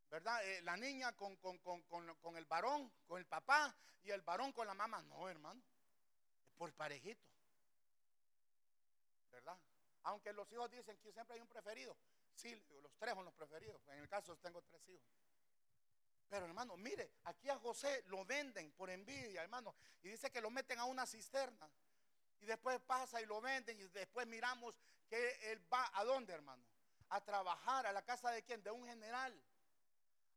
[0.10, 0.44] ¿verdad?
[0.44, 4.66] Eh, la niña con, con, con, el varón, con el papá, y el varón con
[4.66, 5.02] la mamá.
[5.04, 5.62] No, hermano.
[6.44, 7.28] Es por parejito.
[9.32, 9.60] ¿verdad?
[10.04, 11.96] Aunque los hijos dicen que siempre hay un preferido.
[12.38, 13.82] Sí, los tres son los preferidos.
[13.88, 15.10] En el caso tengo tres hijos.
[16.30, 19.76] Pero hermano, mire, aquí a José lo venden por envidia, hermano.
[20.04, 21.68] Y dice que lo meten a una cisterna.
[22.40, 23.80] Y después pasa y lo venden.
[23.80, 26.64] Y después miramos que él va a dónde, hermano?
[27.10, 28.62] A trabajar a la casa de quién?
[28.62, 29.36] De un general.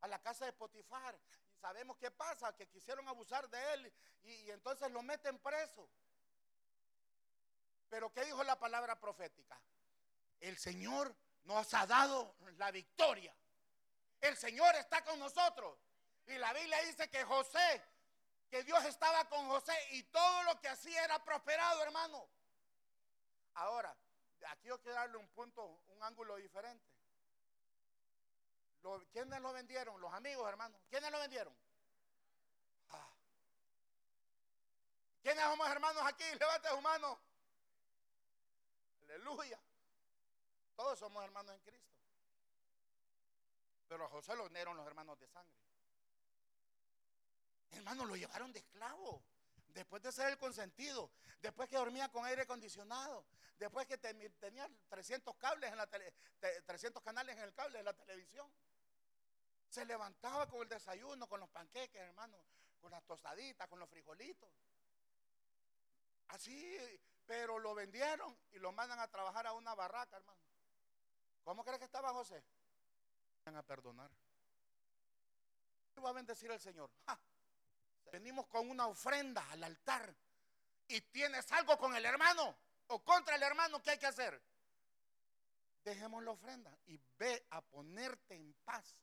[0.01, 1.19] A la casa de Potifar.
[1.51, 3.93] Y sabemos qué pasa, que quisieron abusar de él.
[4.23, 5.87] Y, y entonces lo meten preso.
[7.91, 9.61] Pero ¿qué dijo la palabra profética?
[10.39, 13.35] El Señor nos ha dado la victoria.
[14.21, 15.79] El Señor está con nosotros.
[16.27, 17.83] Y la Biblia dice que José,
[18.49, 22.29] que Dios estaba con José y todo lo que hacía era prosperado, hermano.
[23.55, 23.97] Ahora,
[24.49, 26.87] aquí yo quiero darle un punto, un ángulo diferente.
[29.13, 30.01] ¿Quiénes lo vendieron?
[30.01, 30.79] Los amigos, hermano.
[30.89, 31.55] ¿Quiénes lo vendieron?
[32.91, 33.13] Ah.
[35.23, 36.25] ¿Quiénes somos hermanos aquí?
[36.41, 37.19] Levante su mano.
[39.03, 39.61] Aleluya.
[40.81, 41.95] Todos somos hermanos en Cristo.
[43.87, 45.55] Pero a José lo unieron los hermanos de sangre.
[47.73, 49.23] Hermanos, lo llevaron de esclavo.
[49.75, 51.11] Después de ser el consentido,
[51.43, 53.27] después que dormía con aire acondicionado,
[53.59, 58.51] después que tenía 300 cables en la 300 canales en el cable de la televisión.
[59.69, 62.39] Se levantaba con el desayuno, con los panqueques, hermano,
[62.81, 64.49] con las tostaditas, con los frijolitos.
[66.29, 66.79] Así
[67.27, 70.50] pero lo vendieron y lo mandan a trabajar a una barraca, hermano.
[71.45, 72.43] ¿Cómo crees que estaba José?
[73.45, 74.11] Van a perdonar.
[75.95, 76.91] ¿Qué va a bendecir el Señor?
[78.13, 80.15] Venimos con una ofrenda al altar
[80.89, 82.57] y tienes algo con el hermano
[82.89, 84.43] o contra el hermano, ¿qué hay que hacer?
[85.85, 88.97] Dejemos la ofrenda y ve a ponerte en paz.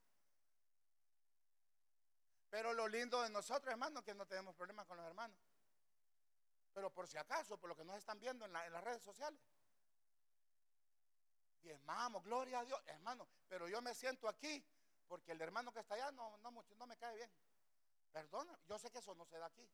[2.49, 5.37] Pero lo lindo de nosotros, hermano, es que no tenemos problemas con los hermanos.
[6.73, 9.39] Pero por si acaso, por lo que nos están viendo en, las redes sociales.
[11.61, 13.27] Diezmamos, gloria a Dios, hermano.
[13.47, 14.63] Pero yo me siento aquí
[15.07, 17.31] porque el hermano que está allá no, no, no me cae bien.
[18.11, 19.69] Perdona, yo sé que eso no se da aquí,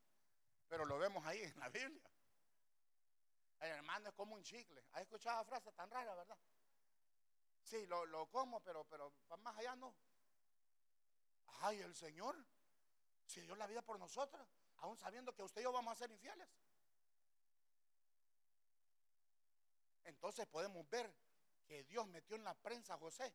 [0.67, 2.10] pero lo vemos ahí en la Biblia.
[3.60, 4.84] El hermano es como un chicle.
[4.91, 6.38] ¿Has escuchado esa frase tan rara, verdad?
[7.62, 9.96] Sí, lo, lo como, pero, pero más allá no.
[11.62, 12.36] Ay, el Señor
[13.26, 16.12] si dio la vida por nosotros, aún sabiendo que usted y yo vamos a ser
[16.12, 16.48] infieles.
[20.04, 21.12] Entonces podemos ver
[21.65, 23.34] que Dios metió en la prensa a José.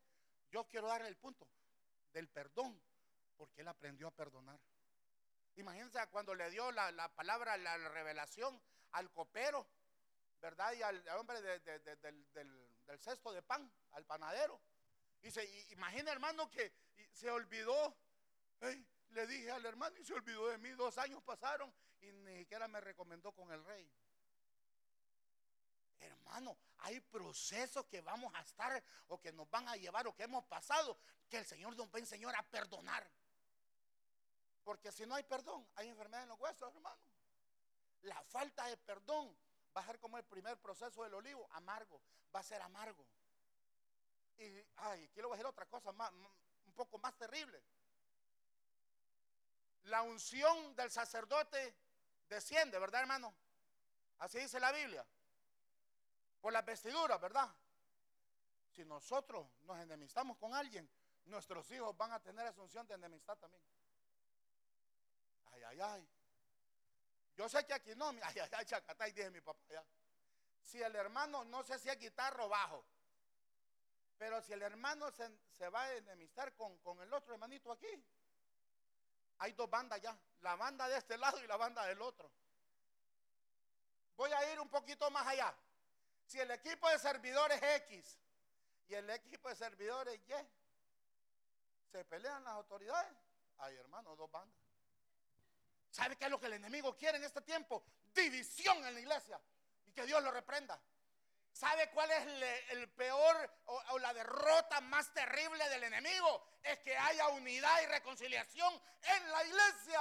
[0.50, 1.46] Yo quiero darle el punto
[2.12, 2.80] del perdón,
[3.36, 4.58] porque él aprendió a perdonar.
[5.56, 8.60] Imagínense cuando le dio la, palabra, la, revelación
[8.92, 9.66] al copero,
[10.40, 10.72] ¿verdad?
[10.72, 14.60] Y al, hombre del, cesto de pan, al panadero.
[15.20, 16.72] Y se imagina, hermano, que
[17.12, 17.96] se olvidó.
[19.10, 20.70] le dije al hermano y se olvidó de mí.
[20.70, 23.90] Dos años pasaron y ni siquiera me recomendó con el rey.
[25.98, 30.24] Hermano, hay procesos que vamos a estar o que nos van a llevar o que
[30.24, 30.96] hemos pasado
[31.28, 33.08] que el Señor nos va a enseñar a perdonar.
[34.62, 37.00] Porque si no hay perdón, hay enfermedad en los huesos, hermano.
[38.02, 39.36] La falta de perdón
[39.76, 42.00] va a ser como el primer proceso del olivo, amargo,
[42.34, 43.04] va a ser amargo.
[44.36, 47.62] Y, ay, quiero decir otra cosa más, un poco más terrible.
[49.84, 51.74] La unción del sacerdote
[52.28, 53.34] desciende, ¿verdad, hermano?
[54.18, 55.04] Así dice la Biblia
[56.52, 57.48] las vestiduras, ¿verdad?
[58.70, 60.88] Si nosotros nos enemistamos con alguien,
[61.24, 63.62] nuestros hijos van a tener asunción de enemistad también.
[65.52, 66.08] Ay, ay, ay.
[67.36, 69.60] Yo sé que aquí no, ay, ay, ay, chacatay, dije mi papá.
[70.62, 72.84] Si el hermano, no sé si es guitarra o bajo,
[74.18, 78.04] pero si el hermano se, va a enemistar con, con el otro hermanito aquí,
[79.38, 82.30] hay dos bandas ya, la banda de este lado y la banda del otro.
[84.16, 85.54] Voy a ir un poquito más allá.
[86.28, 88.18] Si el equipo de servidores X
[88.86, 93.16] y el equipo de servidores Y se pelean las autoridades,
[93.56, 94.60] hay hermano, dos bandas.
[95.90, 97.82] ¿Sabe qué es lo que el enemigo quiere en este tiempo?
[98.12, 99.40] División en la iglesia.
[99.86, 100.78] Y que Dios lo reprenda.
[101.50, 102.26] ¿Sabe cuál es
[102.72, 106.58] el, peor o, la derrota más terrible del enemigo?
[106.62, 110.00] Es que haya unidad y reconciliación en la iglesia.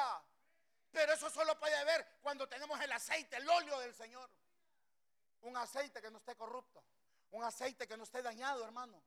[0.91, 4.29] Pero eso solo puede haber cuando tenemos el aceite, el óleo del Señor.
[5.47, 6.83] Un aceite que no esté corrupto.
[7.31, 9.01] Un aceite que no esté dañado, hermano.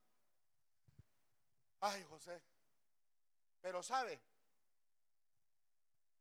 [1.81, 2.43] Ay, José.
[3.61, 4.19] Pero sabe,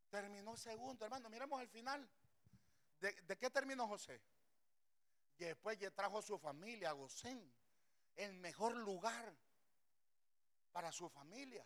[0.10, 1.29] terminó segundo, hermano.
[1.29, 2.05] Miremos el final.
[2.99, 4.21] ¿De, qué terminó José?
[5.38, 7.41] Y después trajo a su familia a Gosén,
[8.17, 9.34] el mejor lugar
[10.73, 11.65] para su familia.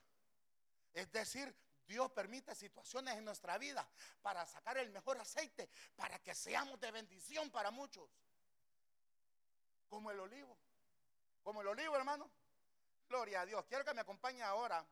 [0.94, 1.56] Es decir,
[1.88, 3.88] Dios permite situaciones en nuestra vida
[4.22, 8.08] para sacar el mejor aceite, para que seamos de bendición para muchos.
[9.90, 10.58] Como el olivo.
[11.44, 12.30] Como el olivo, hermano.
[13.10, 13.66] Gloria a Dios.
[13.66, 14.86] Quiero que me acompañe ahora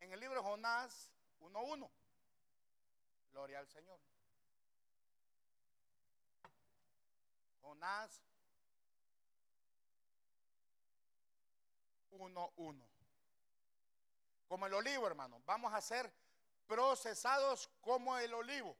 [0.00, 1.90] en el libro de Jonás 1.1.
[3.32, 3.98] Gloria al Señor.
[7.62, 8.22] Jonás
[12.12, 12.82] 1.1.
[14.46, 15.42] Como el olivo, hermano.
[15.46, 16.12] Vamos a ser
[16.66, 18.76] procesados como el olivo.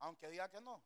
[0.00, 0.82] Aunque diga que no.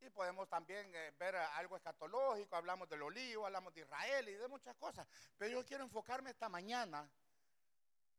[0.00, 4.48] Y podemos también eh, ver algo escatológico, hablamos del olivo, hablamos de Israel y de
[4.48, 5.06] muchas cosas.
[5.36, 7.10] Pero yo quiero enfocarme esta mañana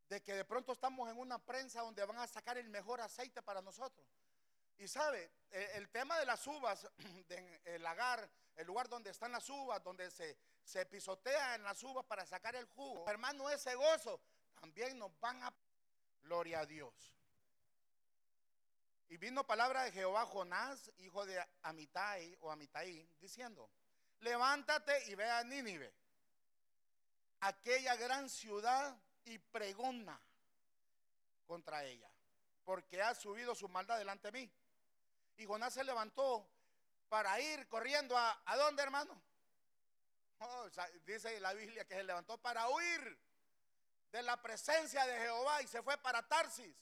[0.10, 3.42] de que de pronto estamos en una prensa donde van a sacar el mejor aceite
[3.42, 4.06] para nosotros.
[4.78, 6.90] Y sabe, el, tema de las uvas,
[7.28, 11.84] de, el lagar, el lugar donde están las uvas, donde se, se pisotea en las
[11.84, 13.08] uvas para sacar el jugo.
[13.10, 14.20] Hermano, ese gozo
[14.60, 15.54] también nos van a...
[16.22, 17.19] Gloria a Dios.
[19.10, 23.70] Y vino palabra de Jehová Jonás, hijo de Amitai o Amitai, diciendo,
[24.20, 25.94] levántate y ve a Nínive,
[27.42, 28.96] aquella gran ciudad,
[29.26, 30.20] y pregona
[31.46, 32.10] contra ella,
[32.64, 34.52] porque ha subido su maldad delante de mí.
[35.38, 36.48] Y Jonás se levantó
[37.10, 39.22] para ir corriendo a, ¿a dónde, hermano?
[40.40, 40.68] Oh,
[41.06, 43.20] dice la Biblia que se levantó para huir
[44.12, 46.76] de la presencia de Jehová y se fue para Tarsis.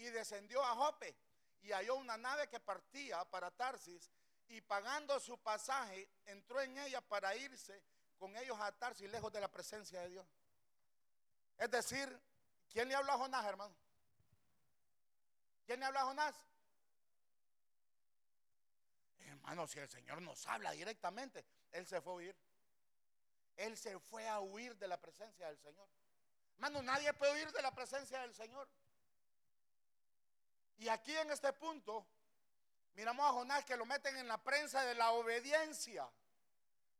[0.00, 1.14] Y descendió a Jope
[1.60, 4.10] y halló una nave que partía para Tarsis
[4.48, 7.82] y pagando su pasaje entró en ella para irse
[8.18, 10.26] con ellos a Tarsis lejos de la presencia de Dios.
[11.58, 12.18] Es decir,
[12.70, 13.76] ¿quién le habló a Jonás, hermano?
[15.66, 16.34] ¿Quién le habló a Jonás?
[19.18, 22.36] Hermano, si el Señor nos habla directamente, Él se fue a huir.
[23.56, 25.86] Él se fue a huir de la presencia del Señor.
[26.54, 28.66] Hermano, nadie puede huir de la presencia del Señor.
[30.80, 32.06] Y aquí en este punto,
[32.94, 36.10] miramos a Jonás que lo meten en la prensa de la obediencia.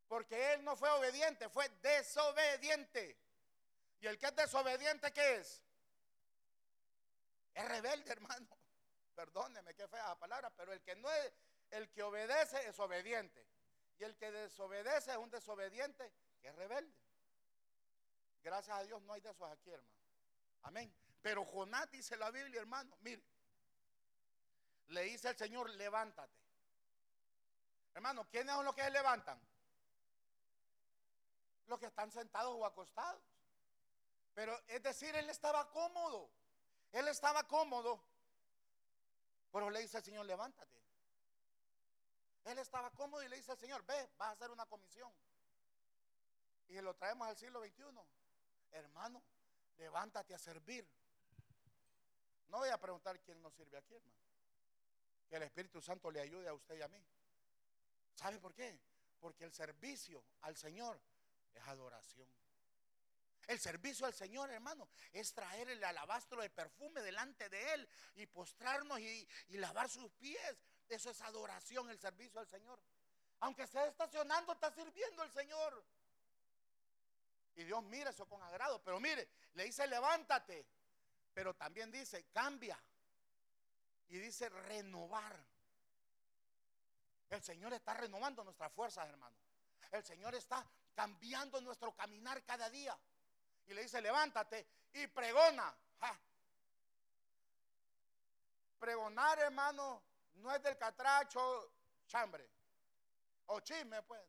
[0.06, 3.16] Porque él no fue obediente, fue desobediente.
[4.00, 5.62] ¿Y el que es desobediente qué es?
[7.54, 8.58] Es rebelde, hermano.
[9.14, 11.32] Perdóneme, qué fea la palabra, pero el que no es
[11.70, 13.46] el que obedece es obediente.
[13.98, 16.12] Y el que desobedece es un desobediente
[16.42, 16.94] que es rebelde.
[18.42, 19.94] Gracias a Dios no hay de esos aquí, hermano.
[20.64, 20.94] Amén.
[21.22, 23.22] Pero Jonás dice la Biblia, hermano, mire,
[24.90, 26.38] le dice el Señor, levántate.
[27.94, 29.40] Hermano, ¿quiénes son los que se levantan?
[31.66, 33.22] Los que están sentados o acostados.
[34.34, 36.30] Pero es decir, él estaba cómodo.
[36.92, 38.02] Él estaba cómodo.
[39.52, 40.78] Pero le dice al Señor, levántate.
[42.44, 45.12] Él estaba cómodo y le dice al Señor, ve, vas a hacer una comisión.
[46.68, 47.84] Y lo traemos al siglo XXI.
[48.72, 49.22] Hermano,
[49.76, 50.88] levántate a servir.
[52.48, 54.29] No voy a preguntar quién nos sirve aquí, hermano.
[55.30, 57.02] Que el Espíritu Santo le ayude a usted y a mí.
[58.14, 58.78] ¿Sabe por qué?
[59.18, 61.00] Porque el servicio al Señor
[61.54, 62.28] es adoración.
[63.46, 68.26] El servicio al Señor, hermano, es traer el alabastro de perfume delante de Él y
[68.26, 70.56] postrarnos y, lavar sus pies
[70.88, 72.82] eso es adoración, el servicio al Señor.
[73.40, 75.84] Aunque esté estacionando, está sirviendo el Señor.
[77.54, 78.82] Y Dios mira eso con agrado.
[78.82, 80.66] Pero mire, le dice levántate.
[81.32, 82.76] Pero también dice cambia.
[84.10, 85.36] Y dice renovar.
[87.30, 89.36] El Señor está renovando nuestras fuerzas, hermano.
[89.92, 92.96] El Señor está cambiando nuestro caminar cada día.
[93.66, 95.72] Y le dice, levántate y pregona.
[98.78, 100.02] Pregonar, hermano,
[100.34, 101.72] no es del catracho
[102.06, 102.50] chambre
[103.46, 104.22] o chisme, pues.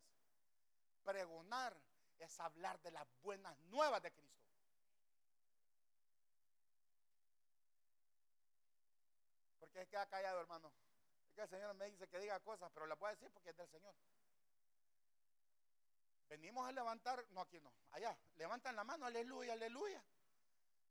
[1.04, 1.76] Pregonar
[2.20, 4.51] es hablar de las buenas nuevas de Cristo.
[9.72, 10.70] Porque es que ha callado, hermano.
[11.30, 13.52] Es que el Señor me dice que diga cosas, pero las voy a decir porque
[13.52, 13.96] es del Señor.
[16.28, 20.04] Venimos a levantar, no aquí no, allá, levantan la mano, aleluya, aleluya.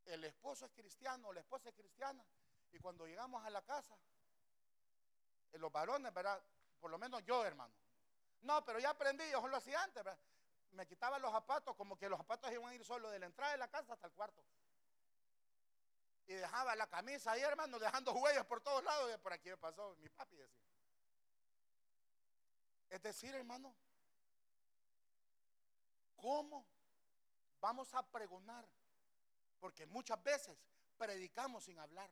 [0.06, 2.24] El esposo es cristiano, la esposa es cristiana
[2.72, 3.94] Y cuando llegamos a la casa,
[5.52, 6.42] eh, los varones, ¿verdad?
[6.80, 7.74] Por lo menos yo, hermano.
[8.40, 10.18] No, pero ya aprendí, yo lo hacía antes, ¿verdad?
[10.70, 13.52] Me quitaba los zapatos, como que los zapatos iban a ir solo de la entrada
[13.52, 14.42] de la casa hasta el cuarto.
[16.30, 19.18] Y dejaba la camisa ahí, hermano, dejando huellas por todos lados.
[19.18, 20.64] Por aquí me pasó mi papi, decía.
[22.88, 23.74] Es decir, hermano,
[26.14, 26.64] ¿cómo
[27.60, 28.64] vamos a pregonar?
[29.58, 30.56] Porque muchas veces
[30.96, 32.08] predicamos sin hablar.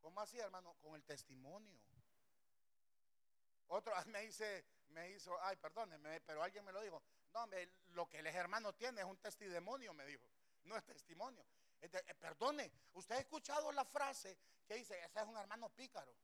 [0.00, 0.76] ¿Cómo así, hermano?
[0.80, 1.80] Con el testimonio.
[3.66, 7.02] Otro me dice, me hizo, ay, perdóneme, pero alguien me lo dijo.
[7.32, 7.44] No,
[7.88, 10.30] lo que el hermano tiene es un testimonio, me dijo.
[10.62, 11.44] No es testimonio.
[11.92, 16.14] Eh, perdone, usted ha escuchado la frase que dice, ese es un hermano pícaro.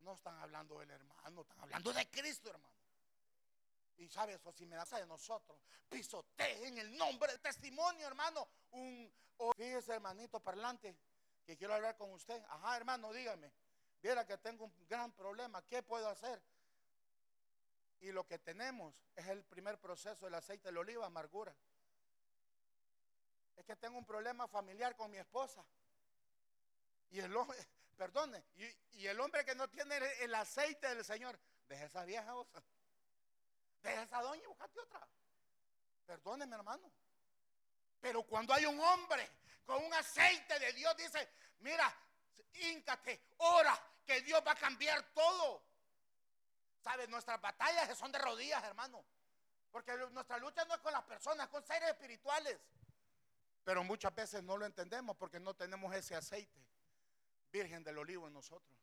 [0.00, 2.74] No están hablando del hermano, están hablando de Cristo, hermano.
[3.98, 5.56] Y sabe eso, si me das de nosotros,
[5.88, 8.48] pisotee en el nombre de testimonio, hermano.
[8.72, 10.96] Un, oh, fíjese, hermanito parlante,
[11.44, 12.42] que quiero hablar con usted.
[12.48, 13.52] Ajá, hermano, dígame.
[14.02, 15.62] Viera que tengo un gran problema.
[15.62, 16.42] ¿Qué puedo hacer?
[18.00, 21.54] Y lo que tenemos es el primer proceso del aceite de oliva, amargura.
[23.62, 25.64] Es que tengo un problema familiar con mi esposa.
[27.10, 27.56] Y el hombre,
[27.96, 31.38] perdone, y, el hombre que no tiene el, aceite del Señor,
[31.68, 32.60] deja esa vieja osa.
[33.80, 35.06] Deja esa doña y buscate otra.
[36.06, 36.90] Perdóneme, hermano.
[38.00, 39.30] Pero cuando hay un hombre
[39.64, 41.28] con un aceite de Dios, dice,
[41.60, 41.94] mira,
[42.54, 45.62] híncate, ora, que Dios va a cambiar todo.
[46.80, 47.08] ¿Sabes?
[47.08, 49.04] Nuestras batallas son de rodillas, hermano.
[49.70, 52.58] Porque nuestra lucha no es con las personas, con seres espirituales.
[53.64, 56.60] Pero muchas veces no lo entendemos porque no tenemos ese aceite
[57.52, 58.76] virgen del olivo en nosotros.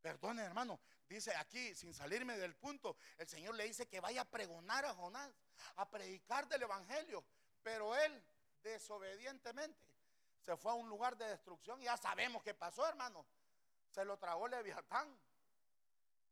[0.00, 0.78] Perdone, hermano.
[1.08, 4.94] Dice aquí, sin salirme del punto, el Señor le dice que vaya a pregonar a
[4.94, 5.30] Jonás,
[5.76, 7.24] a predicar del Evangelio.
[7.62, 8.22] Pero él,
[8.62, 9.86] desobedientemente,
[10.44, 11.80] se fue a un lugar de destrucción.
[11.80, 13.24] Ya sabemos qué pasó, hermano.
[13.90, 15.08] Se lo tragó Leviatán.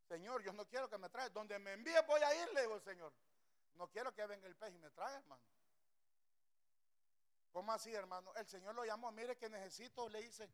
[0.08, 1.30] Señor, yo no quiero que me traiga.
[1.30, 3.12] Donde me envíe voy a ir, le digo el Señor.
[3.74, 5.42] No quiero que venga el pez y me traiga, hermano.
[7.52, 8.32] ¿Cómo así, hermano?
[8.36, 10.48] El Señor lo llamó, mire que necesito, le dice,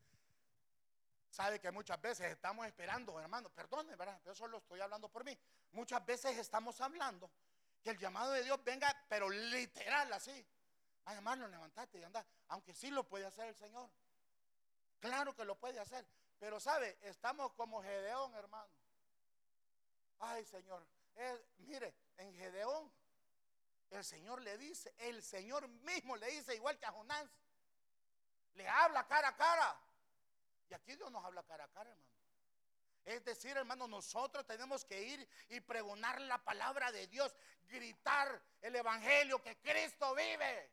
[1.30, 4.20] sabe que muchas veces estamos esperando, hermano, perdone, ¿verdad?
[4.24, 5.38] Yo solo estoy hablando por mí.
[5.72, 7.30] Muchas veces estamos hablando
[7.82, 10.46] que el llamado de Dios venga, pero literal así.
[11.04, 12.26] A llamarlo, levantate y anda.
[12.48, 13.88] Aunque sí lo puede hacer el Señor.
[14.98, 16.04] Claro que lo puede hacer.
[16.38, 18.72] Pero sabe, estamos como Gedeón, hermano.
[20.18, 20.84] Ay, Señor.
[21.58, 22.90] mire, en Gedeón
[23.90, 27.26] el Señor le dice, el Señor mismo le dice, igual que a Jonás,
[28.54, 29.80] le habla cara a cara.
[30.68, 32.06] Y aquí Dios nos habla cara a cara, hermano.
[33.04, 37.32] Es decir, hermano, nosotros tenemos que ir y pregonar la palabra de Dios,
[37.68, 40.72] gritar el evangelio que Cristo vive.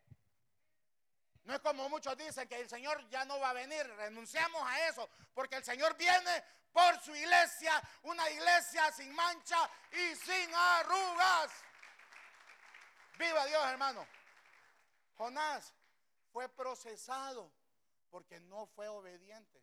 [1.43, 3.85] No es como muchos dicen que el Señor ya no va a venir.
[3.97, 10.15] Renunciamos a eso, porque el Señor viene por su iglesia, una iglesia sin mancha y
[10.15, 11.51] sin arrugas.
[13.17, 14.05] Viva Dios, hermano.
[15.17, 15.73] Jonás
[16.31, 17.51] fue procesado
[18.09, 19.61] porque no fue obediente.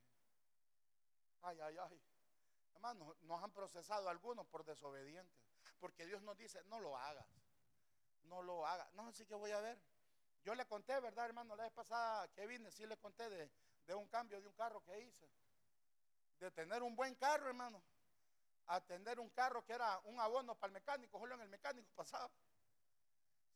[1.42, 2.01] Ay, ay, ay.
[2.74, 5.34] Hermano, nos han procesado algunos por desobedientes.
[5.80, 7.26] Porque Dios nos dice, no lo hagas.
[8.24, 8.92] No lo hagas.
[8.94, 9.78] No, así que voy a ver.
[10.44, 11.57] Yo le conté, ¿verdad, hermano?
[11.57, 13.51] La vez pasada que vine, sí le conté de,
[13.86, 15.28] de un cambio de un carro que hice.
[16.38, 17.82] De tener un buen carro, hermano.
[18.66, 21.18] A tener un carro que era un abono para el mecánico.
[21.18, 22.30] Solo en el mecánico pasaba.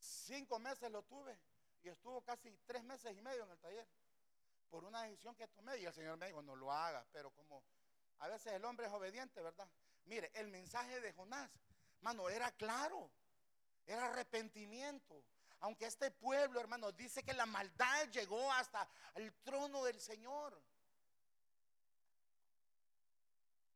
[0.04, 1.38] Cinco meses lo tuve
[1.82, 3.88] y estuvo casi tres meses y medio en el taller
[4.68, 7.64] por una decisión que tomé y el Señor me dijo, no lo hagas, pero como
[8.18, 9.66] a veces el hombre es obediente, ¿verdad?
[10.04, 11.50] Mire, el mensaje de Jonás,
[11.96, 13.10] hermano, era claro,
[13.86, 15.24] era arrepentimiento.
[15.60, 20.60] Aunque este pueblo, hermano, dice que la maldad llegó hasta el trono del Señor.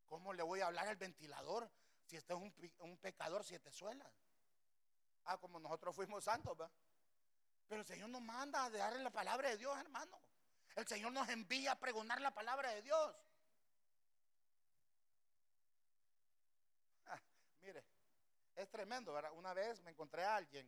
[0.05, 1.71] ¿Cómo le voy a hablar al ventilador
[2.05, 4.13] si este es un, un pecador siete suelas?
[5.31, 6.73] Ah, como nosotros fuimos santos, ¿verdad?
[7.69, 10.19] Pero el Señor nos manda a darle la palabra de Dios, hermano.
[10.75, 13.15] El Señor nos envía a pregonar la palabra de Dios.
[17.05, 17.21] Ah,
[17.61, 17.85] mire,
[18.57, 19.33] es tremendo, ¿verdad?
[19.35, 20.67] Una vez me encontré a alguien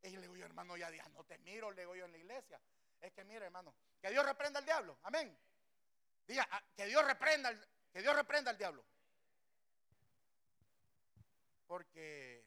[0.00, 2.58] y le digo, hermano, ya no te miro, le digo yo en la iglesia.
[3.02, 4.96] Es que mire, hermano, que Dios reprenda al diablo.
[5.02, 5.38] Amén.
[6.26, 7.52] Diga, ah, que Dios reprenda,
[7.92, 8.82] que Dios reprenda al diablo.
[11.66, 12.43] Porque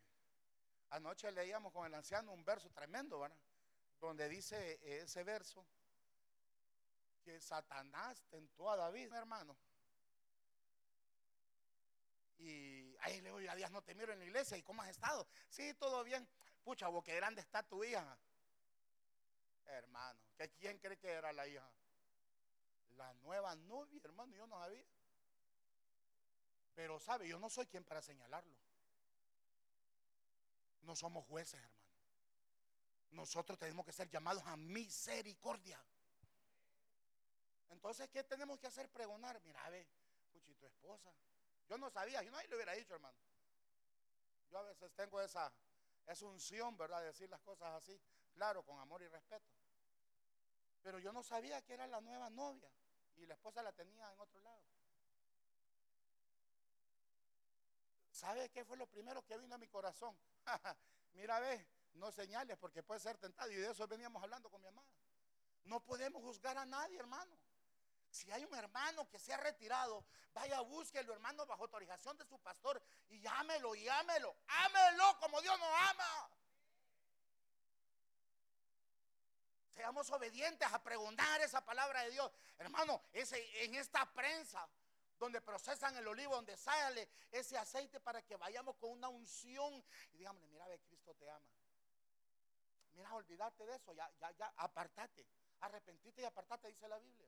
[0.90, 3.38] Anoche leíamos con el anciano un verso tremendo, ¿verdad?
[4.00, 5.66] Donde dice ese verso
[7.24, 9.58] que Satanás tentó a David, hermano.
[12.38, 14.58] Y ahí le digo, a Dios no te miro en la iglesia.
[14.58, 15.28] ¿Y cómo has estado?
[15.50, 16.28] Sí, todo bien.
[16.64, 18.18] Pucha, vos qué grande está tu hija.
[19.66, 21.70] Hermano, ¿que ¿quién cree que era la hija?
[22.96, 24.86] La nueva novia, hermano, yo no sabía.
[26.76, 28.56] Pero sabe, yo no soy quien para señalarlo.
[30.88, 31.86] No somos jueces, hermano.
[33.10, 35.78] Nosotros tenemos que ser llamados a misericordia.
[37.68, 38.90] Entonces, ¿qué tenemos que hacer?
[38.90, 39.42] Pregonar.
[39.44, 39.86] Mira, ve,
[40.32, 41.14] puchi, tu esposa.
[41.68, 43.18] Yo no sabía, yo no le hubiera dicho, hermano.
[44.50, 45.52] Yo a veces tengo esa,
[46.06, 47.02] esa unción, ¿verdad?
[47.02, 48.00] De decir las cosas así,
[48.34, 49.52] claro, con amor y respeto.
[50.82, 52.72] Pero yo no sabía que era la nueva novia
[53.18, 54.64] y la esposa la tenía en otro lado.
[58.18, 60.18] ¿Sabe qué fue lo primero que vino a mi corazón?
[61.14, 63.52] Mira, ve, no señales porque puede ser tentado.
[63.52, 64.88] Y de eso veníamos hablando con mi amada.
[65.66, 67.38] No podemos juzgar a nadie, hermano.
[68.10, 70.04] Si hay un hermano que se ha retirado,
[70.34, 75.60] vaya, búsquelo, hermano, bajo autorización de su pastor y llámelo, y ámelo, ámelo como Dios
[75.60, 76.30] nos ama.
[79.76, 82.32] Seamos obedientes a preguntar esa palabra de Dios.
[82.58, 84.68] Hermano, ese, en esta prensa
[85.18, 90.18] donde procesan el olivo, donde sale ese aceite para que vayamos con una unción y
[90.18, 91.48] digámosle, mira, ve, Cristo te ama.
[92.94, 95.26] Mira, olvídate de eso, ya, ya, ya, apartate,
[95.60, 97.28] arrepentite y apartate, dice la Biblia.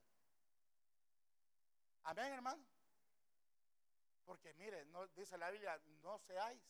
[2.04, 2.66] Amén, hermano.
[4.26, 4.86] Porque mire,
[5.16, 6.62] dice la Biblia, no seáis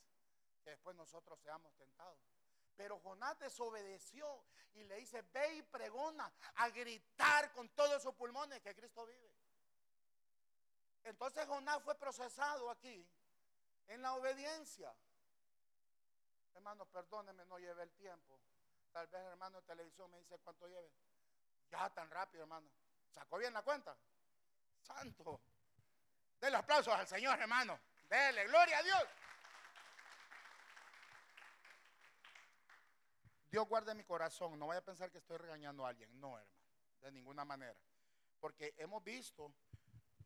[0.64, 2.20] que después nosotros seamos tentados.
[2.76, 8.62] Pero Jonás desobedeció y le dice, ve y pregona a gritar con todos sus pulmones
[8.62, 9.29] que Cristo vive.
[11.04, 13.08] Entonces Jonás fue procesado aquí
[13.88, 14.94] en la obediencia.
[16.54, 18.40] Hermano, perdóneme, no lleve el tiempo.
[18.92, 20.92] Tal vez hermano de televisión me dice cuánto lleve.
[21.72, 22.68] Ya tan rápido, hermano.
[23.12, 23.96] ¿Sacó bien la cuenta?
[24.82, 25.40] Santo.
[26.40, 27.80] Denle aplausos al Señor, hermano.
[28.10, 29.04] Dele, gloria a Dios.
[33.52, 34.58] Dios guarde mi corazón.
[34.58, 36.20] No vaya a pensar que estoy regañando a alguien.
[36.20, 36.60] No, hermano.
[37.02, 37.80] De ninguna manera.
[38.40, 39.54] Porque hemos visto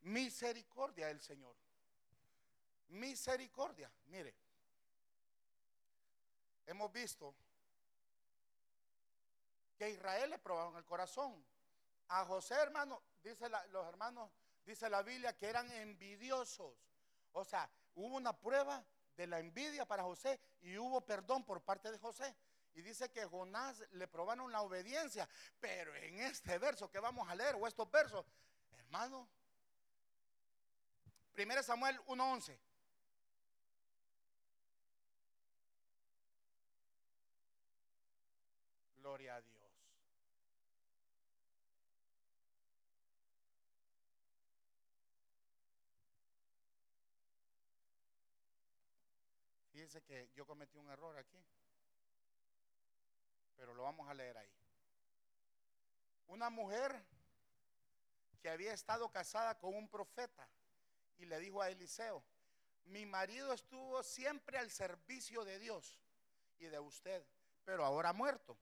[0.04, 1.56] misericordia del Señor.
[2.90, 3.92] Misericordia.
[4.06, 4.36] Mire.
[6.66, 7.36] Hemos visto
[9.78, 11.44] que Israel le probaron el corazón.
[12.10, 14.30] A José, hermano, dice los hermanos,
[14.66, 16.74] dice la Biblia que eran envidiosos.
[17.32, 18.86] O sea, hubo una prueba
[19.16, 22.36] de la envidia para José y hubo perdón por parte de José.
[22.76, 25.28] Y dice que Jonás le probaron la obediencia.
[25.60, 28.26] Pero en este verso que vamos a leer, o estos versos,
[28.72, 29.28] hermano,
[31.36, 32.60] 1 Samuel 1.11.
[38.98, 39.64] Gloria a Dios.
[49.72, 51.44] Fíjense que yo cometí un error aquí,
[53.56, 54.54] pero lo vamos a leer ahí.
[56.28, 57.04] Una mujer
[58.40, 60.48] que había estado casada con un profeta
[61.18, 62.24] y le dijo a Eliseo,
[62.86, 66.00] mi marido estuvo siempre al servicio de Dios
[66.60, 67.26] y de usted,
[67.64, 68.58] pero ahora ha muerto.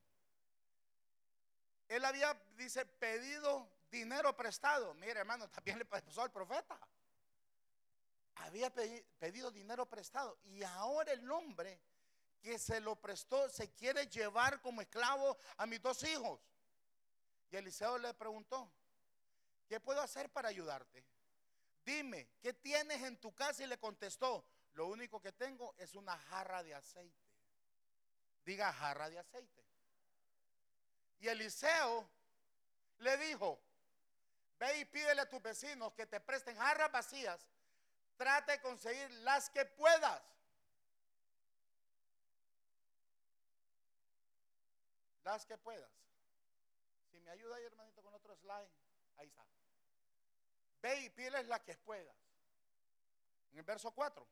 [1.88, 4.94] Él había, dice, pedido dinero prestado.
[4.94, 6.80] Mire, hermano, también le pasó al profeta
[8.36, 11.80] había pedido dinero prestado y ahora el hombre
[12.42, 16.40] que se lo prestó se quiere llevar como esclavo a mis dos hijos.
[17.52, 18.72] Y Eliseo le preguntó,
[19.68, 21.04] ¿qué puedo hacer para ayudarte?
[21.84, 23.64] Dime, ¿qué tienes en tu casa?
[23.64, 27.32] Y le contestó, lo único que tengo es una jarra de aceite.
[28.46, 29.66] Diga jarra de aceite.
[31.20, 32.10] Y Eliseo
[33.00, 33.60] le dijo,
[34.58, 37.48] ve y pídele a tus vecinos que te presten jarras vacías
[38.22, 40.22] Trate de conseguir las que puedas.
[45.24, 45.92] Las que puedas.
[47.10, 48.70] Si me ayuda ahí, hermanito, con otro slide,
[49.18, 49.44] ahí está.
[50.82, 52.16] Ve y pídeles las que puedas.
[53.52, 54.28] En el verso 4.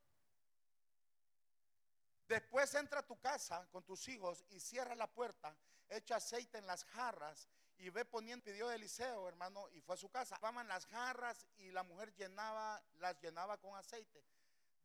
[2.27, 5.55] Después entra a tu casa con tus hijos y cierra la puerta,
[5.89, 9.97] echa aceite en las jarras y ve poniendo, pidió de Eliseo, hermano, y fue a
[9.97, 10.35] su casa.
[10.35, 14.23] Llevaban las jarras y la mujer llenaba, las llenaba con aceite.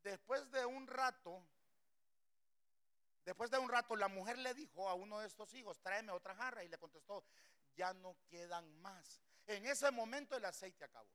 [0.02, 1.44] Después de un rato,
[3.24, 6.34] después de un rato, la mujer le dijo a uno de estos hijos, tráeme otra
[6.34, 7.24] jarra, y le contestó,
[7.74, 9.20] ya no quedan más.
[9.46, 11.10] En ese momento el aceite acabó.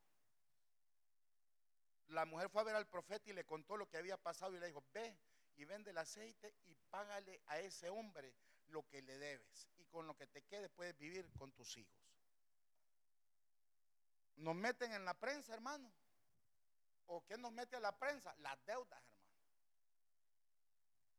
[2.10, 4.60] La mujer fue a ver al profeta y le contó lo que había pasado y
[4.60, 5.16] le dijo, ve
[5.56, 8.34] y vende el aceite y págale a ese hombre
[8.68, 11.94] lo que le debes y con lo que te quede puedes vivir con tus hijos.
[14.38, 15.92] Nos meten en la prensa, hermano.
[17.08, 18.34] ¿O qué nos mete a la prensa?
[18.38, 19.20] Las deudas, hermano.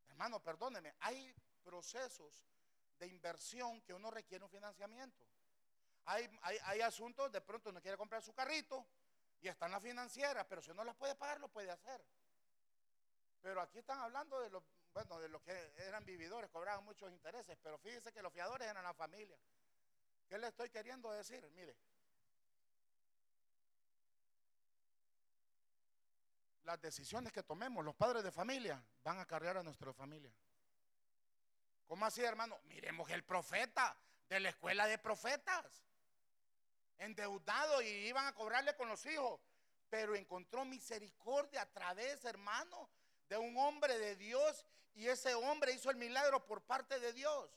[0.09, 2.45] Hermano, perdóneme, hay procesos
[2.99, 5.25] de inversión que uno requiere un financiamiento.
[6.05, 8.87] hay, hay, hay asuntos, de pronto no quiere comprar su carrito
[9.41, 12.05] y está en la financiera, pero si no las puede pagar, lo puede hacer.
[13.41, 14.63] Pero aquí están hablando de los,
[14.93, 18.85] bueno, de los que eran vividores, cobraban muchos intereses, pero fíjese que los fiadores eran
[18.85, 19.39] la familia.
[20.29, 21.49] ¿Qué le estoy queriendo decir?
[21.53, 21.77] Mire,
[26.65, 30.33] las decisiones que tomemos los padres de familia van a cargar a nuestra familia.
[31.87, 32.61] ¿Cómo así, hermano?
[32.65, 33.97] Miremos el profeta
[34.29, 35.83] de la escuela de profetas,
[37.01, 39.41] endeudado y iban a cobrarle con los hijos,
[39.89, 42.89] pero encontró misericordia a través, hermano,
[43.29, 47.51] de un hombre de Dios y ese hombre hizo el milagro por parte de Dios.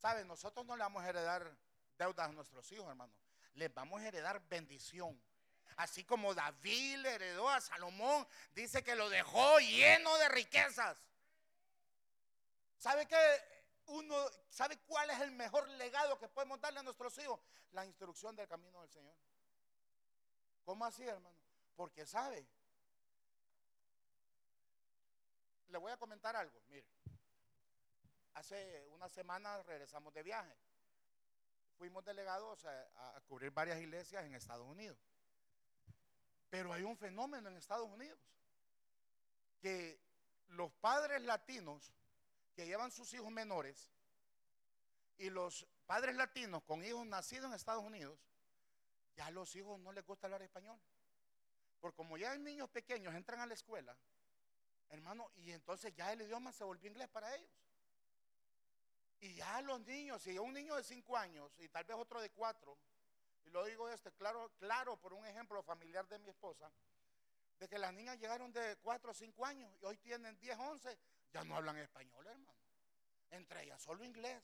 [0.00, 0.26] ¿Saben?
[0.26, 1.56] Nosotros no le vamos a heredar
[1.98, 3.12] deudas a nuestros hijos, hermano.
[3.54, 5.20] Les vamos a heredar bendición.
[5.76, 10.98] Así como David le heredó a Salomón, dice que lo dejó lleno de riquezas.
[12.78, 13.16] ¿Sabe qué?
[13.86, 14.16] Uno,
[14.48, 17.40] ¿Sabe cuál es el mejor legado que podemos darle a nuestros hijos?
[17.72, 19.16] La instrucción del camino del Señor.
[20.64, 21.36] ¿Cómo así, hermano?
[21.74, 22.46] Porque sabe.
[25.68, 26.60] Le voy a comentar algo.
[26.68, 26.86] Mire,
[28.34, 30.54] hace una semana regresamos de viaje.
[31.78, 34.98] Fuimos delegados a, a cubrir varias iglesias en Estados Unidos.
[36.50, 38.20] Pero hay un fenómeno en Estados Unidos
[39.60, 39.98] que
[40.48, 41.90] los padres latinos
[42.54, 43.90] que llevan sus hijos menores
[45.18, 48.18] y los padres latinos con hijos nacidos en Estados Unidos,
[49.14, 50.78] ya a los hijos no les gusta hablar español.
[51.80, 53.96] Porque como ya hay niños pequeños entran a la escuela,
[54.88, 57.50] hermano, y entonces ya el idioma se volvió inglés para ellos.
[59.20, 62.30] Y ya los niños, si un niño de 5 años y tal vez otro de
[62.30, 62.76] 4,
[63.44, 66.70] y lo digo este, claro, claro, por un ejemplo familiar de mi esposa,
[67.58, 70.98] de que las niñas llegaron de 4 o 5 años y hoy tienen 10, 11
[71.32, 72.58] ya no hablan español, hermano.
[73.30, 74.42] Entre ellas solo inglés.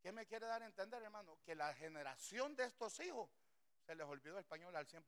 [0.00, 1.38] ¿Qué me quiere dar a entender, hermano?
[1.44, 3.28] Que la generación de estos hijos
[3.84, 5.02] se les olvidó el español al 100%.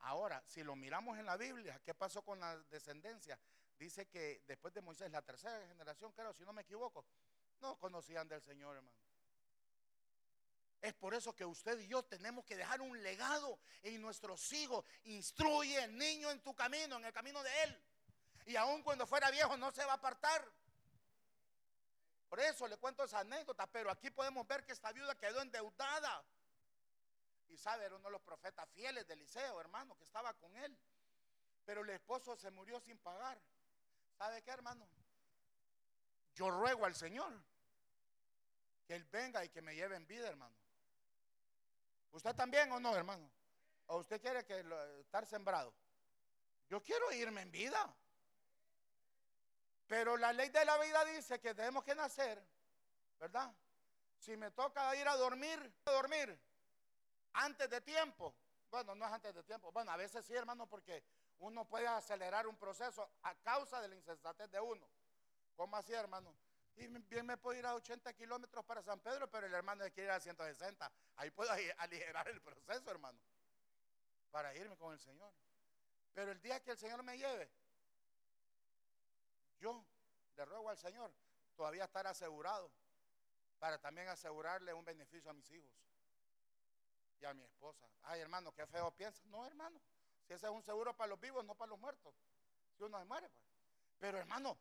[0.00, 3.38] Ahora, si lo miramos en la Biblia, ¿qué pasó con la descendencia?
[3.78, 7.06] Dice que después de Moisés, la tercera generación, creo, si no me equivoco,
[7.60, 8.98] no conocían del Señor, hermano.
[10.82, 14.84] Es por eso que usted y yo tenemos que dejar un legado en nuestros hijos.
[15.04, 17.82] Instruye al niño en tu camino, en el camino de él
[18.46, 20.46] y aun cuando fuera viejo no se va a apartar.
[22.28, 26.24] Por eso le cuento esa anécdota, pero aquí podemos ver que esta viuda quedó endeudada.
[27.48, 30.76] Y sabe, era uno de los profetas fieles de Eliseo, hermano, que estaba con él.
[31.64, 33.40] Pero el esposo se murió sin pagar.
[34.18, 34.86] ¿Sabe qué, hermano?
[36.34, 37.32] Yo ruego al Señor
[38.86, 40.54] que Él venga y que me lleve en vida, hermano.
[42.10, 43.30] ¿Usted también o no, hermano?
[43.86, 44.64] ¿O usted quiere que
[45.00, 45.72] estar sembrado?
[46.68, 47.94] Yo quiero irme en vida.
[49.86, 52.42] Pero la ley de la vida dice que tenemos que nacer,
[53.18, 53.52] ¿verdad?
[54.18, 56.38] Si me toca ir a dormir, dormir
[57.34, 58.34] antes de tiempo.
[58.70, 59.70] Bueno, no es antes de tiempo.
[59.72, 61.04] Bueno, a veces sí, hermano, porque
[61.38, 64.88] uno puede acelerar un proceso a causa de la insensatez de uno.
[65.54, 66.34] ¿Cómo así, hermano?
[66.76, 70.04] Y bien me puedo ir a 80 kilómetros para San Pedro, pero el hermano quiere
[70.04, 70.90] ir a 160.
[71.16, 73.18] Ahí puedo aligerar el proceso, hermano,
[74.30, 75.32] para irme con el Señor.
[76.12, 77.48] Pero el día que el Señor me lleve,
[79.64, 79.82] yo
[80.36, 81.10] le ruego al Señor
[81.56, 82.70] todavía estar asegurado
[83.58, 85.72] para también asegurarle un beneficio a mis hijos
[87.18, 87.88] y a mi esposa.
[88.02, 89.22] Ay, hermano, qué feo piensa.
[89.26, 89.80] No, hermano,
[90.26, 92.14] si ese es un seguro para los vivos, no para los muertos.
[92.76, 93.46] Si uno se muere, pues.
[93.98, 94.58] Pero, hermano,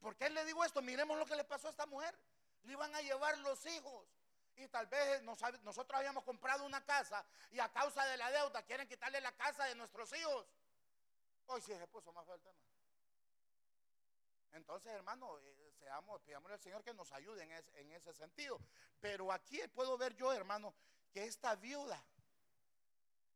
[0.00, 0.80] ¿por qué le digo esto?
[0.80, 2.16] Miremos lo que le pasó a esta mujer.
[2.62, 4.08] Le iban a llevar los hijos.
[4.56, 8.88] Y tal vez nosotros habíamos comprado una casa y a causa de la deuda quieren
[8.88, 10.46] quitarle la casa de nuestros hijos.
[11.46, 12.69] Hoy sí se puso más feo el tema.
[14.52, 18.60] Entonces, hermano, eh, seamos, pidámosle al Señor que nos ayude en, ese sentido.
[19.00, 20.74] Pero aquí puedo ver yo, hermano,
[21.12, 22.02] que esta viuda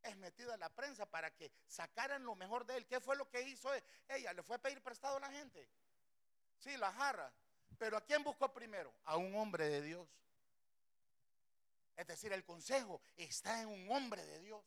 [0.02, 2.86] es metida en la prensa para que sacaran lo mejor de él.
[2.86, 3.70] ¿Qué fue lo que hizo
[4.08, 4.32] ella?
[4.32, 5.68] ¿Le fue a pedir prestado a la gente?
[6.58, 7.32] Sí, la jarra.
[7.78, 8.92] Pero ¿a quién buscó primero?
[9.04, 10.08] A un hombre de Dios.
[11.96, 14.64] Es decir, el consejo está en un hombre de Dios.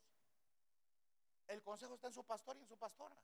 [1.48, 3.16] El consejo está en su pastor y en su pastora.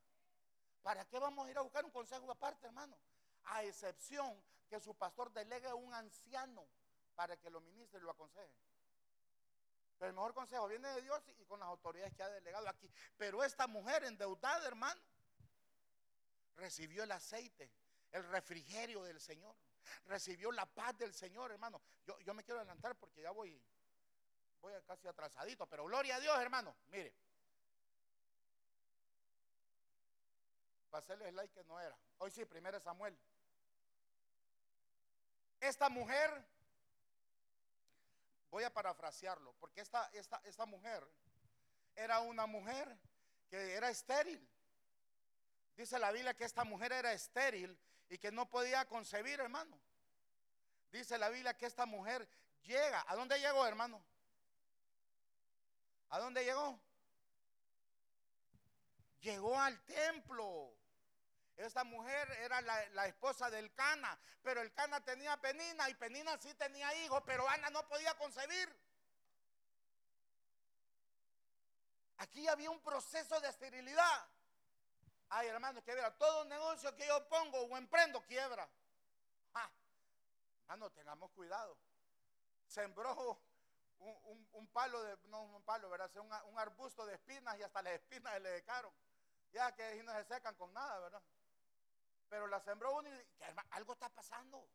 [0.82, 2.98] ¿Para qué vamos a ir a buscar un consejo aparte, hermano?
[3.46, 6.68] A excepción que su pastor delegue a un anciano
[7.16, 8.54] para que lo ministre y lo aconseje.
[9.98, 12.90] Pero el mejor consejo viene de Dios y con las autoridades que ha delegado aquí.
[13.18, 15.00] Pero esta mujer endeudada, hermano,
[16.56, 17.72] recibió el aceite,
[18.12, 19.56] el refrigerio del Señor.
[20.06, 21.82] Recibió la paz del Señor, hermano.
[22.06, 23.62] Yo, yo me quiero adelantar porque ya voy,
[24.62, 25.68] voy casi atrasadito.
[25.68, 26.76] Pero gloria a Dios, hermano.
[26.88, 27.14] Mire,
[30.94, 31.98] Pasé el slide que no era.
[32.20, 33.18] Hoy sí, primero Samuel.
[35.64, 36.46] Esta mujer
[38.54, 41.04] Voy a parafrasearlo, porque esta, esta, esta mujer
[41.96, 43.00] era una mujer
[43.50, 44.48] que era estéril.
[45.76, 47.76] Dice la Biblia que esta mujer era estéril
[48.10, 49.76] y que no podía concebir, hermano.
[50.92, 52.30] Dice la Biblia que esta mujer
[52.62, 53.04] llega.
[53.08, 54.06] ¿A dónde llegó, hermano?
[56.10, 56.80] ¿A dónde llegó?
[59.22, 60.76] Llegó al templo.
[61.58, 66.54] Esta mujer era la, esposa del Cana, pero el Cana tenía Penina y Penina sí
[66.56, 68.76] tenía hijos, pero Ana no podía concebir.
[72.18, 74.28] Aquí había un proceso de esterilidad.
[75.30, 78.68] Ay, hermano, que verá, todo negocio que yo pongo o emprendo quiebra.
[79.54, 79.70] Ah,
[80.62, 81.78] hermano, tengamos cuidado.
[82.68, 83.42] Sembró
[84.00, 86.10] un, palo de, no un palo, ¿verdad?
[86.18, 88.94] Un, un, arbusto de espinas y hasta las espinas le decaron.
[89.52, 91.22] Ya que no se secan con nada, ¿verdad?
[92.34, 94.68] Pero la sembró uno y que, algo está pasando.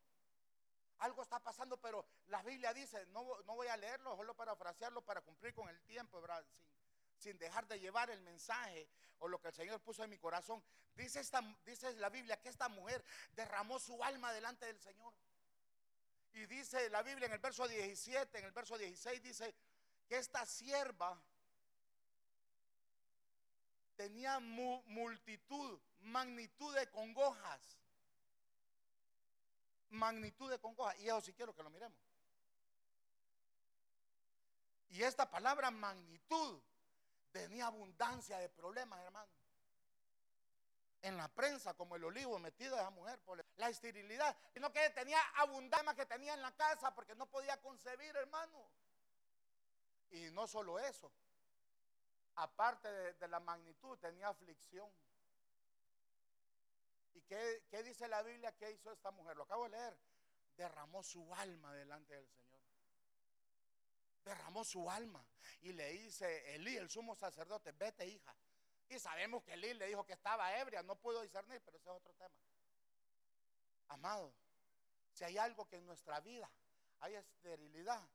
[0.98, 5.02] Algo está pasando, pero la Biblia dice, no, no voy a leerlo, solo para frasearlo,
[5.04, 6.46] para cumplir con el tiempo, ¿verdad?
[7.16, 8.88] Sin, dejar de llevar el mensaje
[9.18, 10.62] o lo que el Señor puso en mi corazón.
[10.94, 15.12] Dice, esta, dice la Biblia que esta mujer derramó su alma delante del Señor.
[16.34, 19.52] Y dice la Biblia en el verso 17, en el verso 16, dice
[20.06, 21.20] que esta sierva
[23.96, 27.60] tenía multitud, magnitud de congojas.
[29.90, 30.98] Magnitud de congojas.
[31.00, 31.98] Y eso sí quiero que lo miremos.
[34.90, 36.60] Y esta palabra magnitud
[37.30, 39.32] tenía abundancia de problemas, hermano.
[41.00, 44.90] En la prensa, como el olivo metido a esa mujer por la esterilidad, sino que
[44.90, 48.68] tenía abundancia que tenía en la casa porque no podía concebir, hermano.
[50.10, 51.12] Y no solo eso,
[52.36, 54.90] aparte de, la magnitud, tenía aflicción.
[57.14, 59.36] ¿Y qué, qué, dice la Biblia que hizo esta mujer?
[59.36, 59.98] Lo acabo de leer.
[60.56, 62.60] Derramó su alma delante del Señor.
[64.24, 65.24] Derramó su alma.
[65.60, 68.34] Y le dice Elí, el sumo sacerdote, vete hija.
[68.88, 71.96] Y sabemos que Elí le dijo que estaba ebria, no pudo discernir, pero ese es
[71.96, 72.34] otro tema.
[73.88, 74.34] Amado,
[75.12, 76.50] si hay algo que en nuestra vida
[77.00, 78.06] hay esterilidad,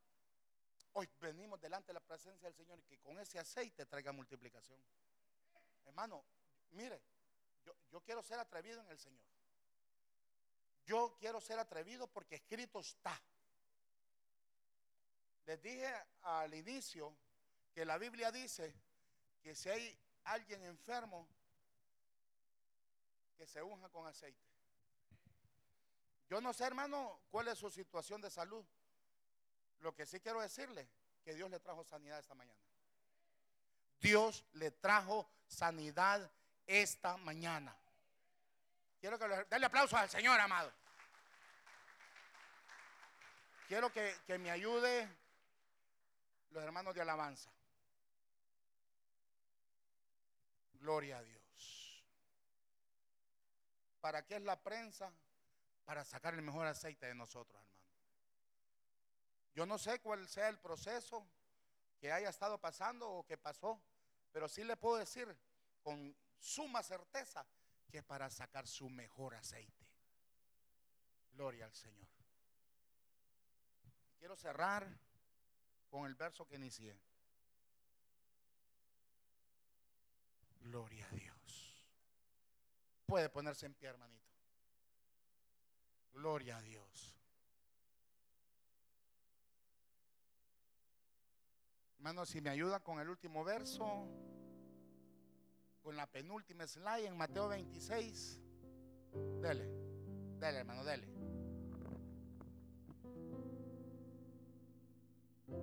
[0.96, 4.80] Hoy venimos delante de la presencia del Señor y que con ese aceite traiga multiplicación.
[5.86, 6.24] Hermano,
[6.70, 7.02] mire,
[7.64, 9.24] yo, quiero ser atrevido en el Señor.
[10.86, 13.20] Yo quiero ser atrevido porque escrito está.
[15.46, 17.16] Les dije al inicio
[17.74, 18.74] que la Biblia dice
[19.42, 21.28] que si hay alguien enfermo,
[23.38, 24.42] que se unja con aceite.
[26.30, 28.66] Yo no sé, hermano, cuál es su situación de salud.
[29.80, 30.90] Lo que sí quiero decirle,
[31.24, 32.60] que Dios le trajo sanidad esta mañana.
[34.00, 36.30] Dios le trajo sanidad
[36.68, 37.76] esta mañana.
[39.00, 40.72] Quiero que le déle aplauso al Señor, amado.
[43.68, 45.10] Quiero que, que me ayude
[46.52, 47.52] los hermanos de alabanza.
[50.74, 52.04] Gloria a Dios.
[54.00, 55.12] ¿Para qué es la prensa?
[55.86, 57.74] Para sacar el mejor aceite de nosotros, hermano.
[59.56, 61.26] Yo no sé cuál sea el proceso
[62.00, 63.82] que haya estado pasando o que pasó,
[64.32, 65.34] pero sí le puedo decir
[65.82, 67.46] con suma certeza
[67.90, 69.88] que para sacar su mejor aceite.
[71.32, 72.08] Gloria al Señor.
[74.20, 74.88] Quiero cerrar
[75.90, 77.00] con el verso que inicié.
[80.60, 81.86] Gloria a Dios.
[83.06, 84.32] Puede ponerse en pie, hermanito.
[86.14, 87.16] Gloria a Dios.
[91.96, 94.08] Hermano, si me ayuda con el último verso,
[95.84, 98.40] con la penúltima slide en Mateo 26.
[99.42, 99.68] Dele,
[100.40, 101.08] dele, hermano, dele.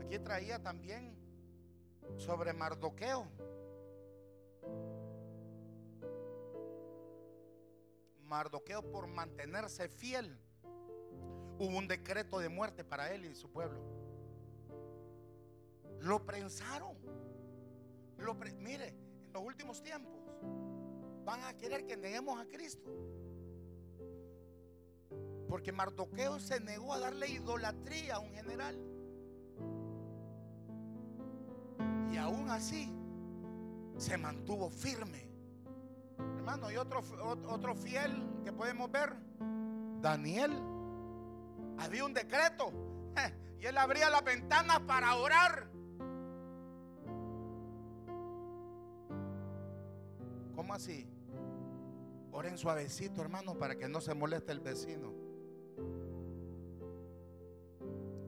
[0.02, 1.16] Aquí traía también
[2.18, 3.26] sobre Mardoqueo.
[8.24, 10.38] Mardoqueo por mantenerse fiel.
[11.58, 13.80] Hubo un decreto de muerte para él y su pueblo.
[16.00, 16.96] Lo prensaron.
[18.18, 20.12] Lo mire, en los últimos tiempos
[21.24, 22.90] van a querer que neguemos a Cristo.
[25.48, 28.76] Porque Mardoqueo se negó a darle idolatría a un general.
[32.12, 32.92] Y aún así
[33.96, 35.28] se mantuvo firme.
[36.36, 37.02] Hermano, y otro,
[37.48, 39.14] otro fiel que podemos ver,
[40.00, 40.52] Daniel.
[41.78, 42.72] Había un decreto.
[43.60, 45.68] Y él abría las ventanas para orar.
[50.72, 51.06] Así?
[52.32, 55.12] Oren suavecito, hermano, para que no se moleste el vecino.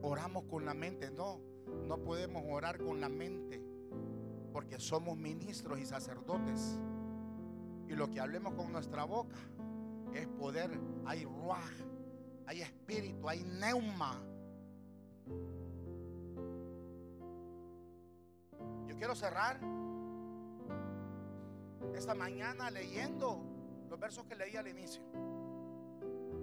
[0.01, 1.39] Oramos con la mente, no.
[1.87, 3.61] no podemos orar con la mente
[4.51, 6.79] porque somos ministros y sacerdotes.
[7.87, 9.37] Y lo que hablemos con nuestra boca
[10.13, 11.71] es poder, hay ruaj,
[12.45, 14.21] hay espíritu, hay neuma.
[18.87, 19.59] Yo quiero cerrar
[21.95, 23.41] esta mañana leyendo
[23.89, 25.03] los versos que leí al inicio.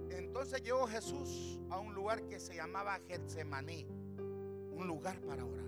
[0.09, 5.65] Entonces llegó Jesús a un lugar que se llamaba Getsemaní, un lugar para orar.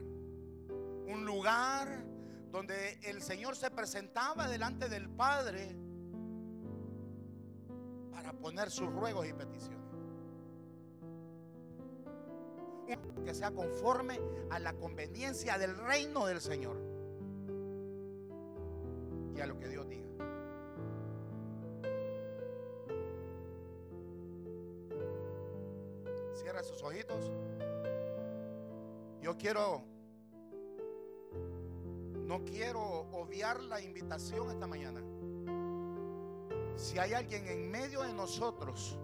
[1.08, 2.06] Un lugar
[2.52, 5.76] donde el Señor se presentaba delante del Padre
[8.12, 9.84] para poner sus ruegos y peticiones.
[13.26, 14.20] Que sea conforme
[14.50, 16.93] a la conveniencia del reino del Señor
[19.36, 20.08] y a lo que Dios diga.
[26.34, 27.32] Cierra sus ojitos.
[29.22, 29.84] Yo quiero,
[32.26, 32.82] no quiero
[33.12, 35.02] obviar la invitación esta mañana.
[36.76, 38.98] Si hay alguien en medio de nosotros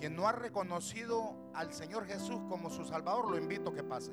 [0.00, 4.12] que no ha reconocido al Señor Jesús como su Salvador, lo invito a que pase.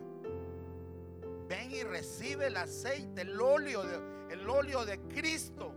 [1.47, 5.73] Ven y recibe el aceite, el óleo de, el óleo de Cristo.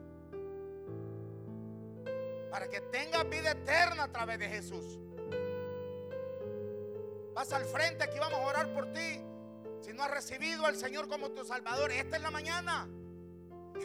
[2.51, 4.99] Para que tenga vida eterna a través de Jesús.
[7.35, 9.21] Pasa al frente, aquí vamos a orar por ti.
[9.81, 12.89] Si no has recibido al Señor como tu Salvador, esta es la mañana.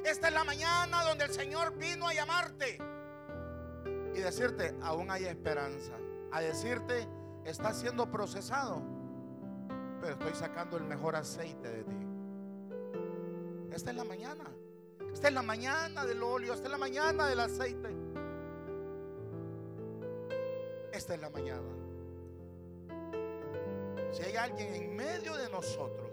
[0.05, 2.79] Esta es la mañana donde el Señor vino a llamarte
[4.15, 5.93] y decirte, aún hay esperanza.
[6.31, 7.07] A decirte,
[7.45, 8.81] está siendo procesado,
[10.03, 11.95] pero estoy sacando el mejor aceite de ti.
[13.71, 14.43] Esta es la mañana.
[15.13, 17.87] Esta es la mañana del óleo, esta es la mañana del aceite.
[20.91, 21.69] Esta es la mañana.
[24.11, 26.11] Si hay alguien en medio de nosotros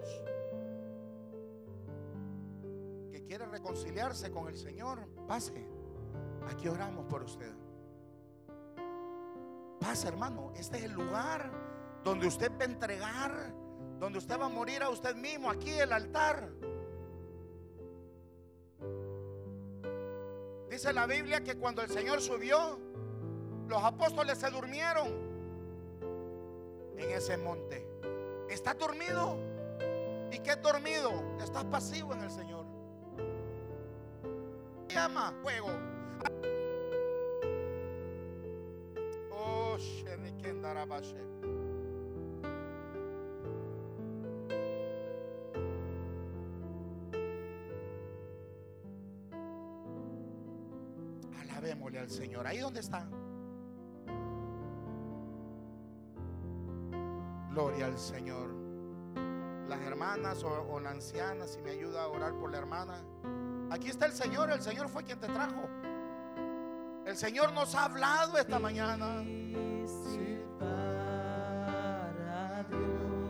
[3.11, 5.67] que quiere reconciliarse con el Señor, pase.
[6.49, 7.53] Aquí oramos por usted.
[9.81, 10.53] Pase, hermano.
[10.55, 11.51] Este es el lugar
[12.05, 13.60] donde usted va a entregar,
[14.01, 15.47] donde usted va a morir a usted mismo.
[15.47, 16.49] Aquí el altar.
[20.71, 22.79] Dice la Biblia que cuando el Señor subió,
[23.67, 25.07] los apóstoles se durmieron
[26.97, 27.85] en ese monte.
[28.49, 29.37] ¿Estás dormido?
[30.31, 31.11] ¿Y qué dormido?
[31.39, 32.65] Estás pasivo en el Señor.
[34.87, 35.69] Llama fuego.
[39.31, 39.77] Oh,
[52.01, 52.45] al Señor.
[52.47, 53.07] Ahí donde está.
[57.51, 58.49] Gloria al Señor.
[59.67, 63.03] Las hermanas o, la anciana, si me ayuda a orar por la hermana.
[63.69, 65.69] Aquí está el Señor, el Señor fue quien te trajo.
[67.05, 69.23] El Señor nos ha hablado esta mañana.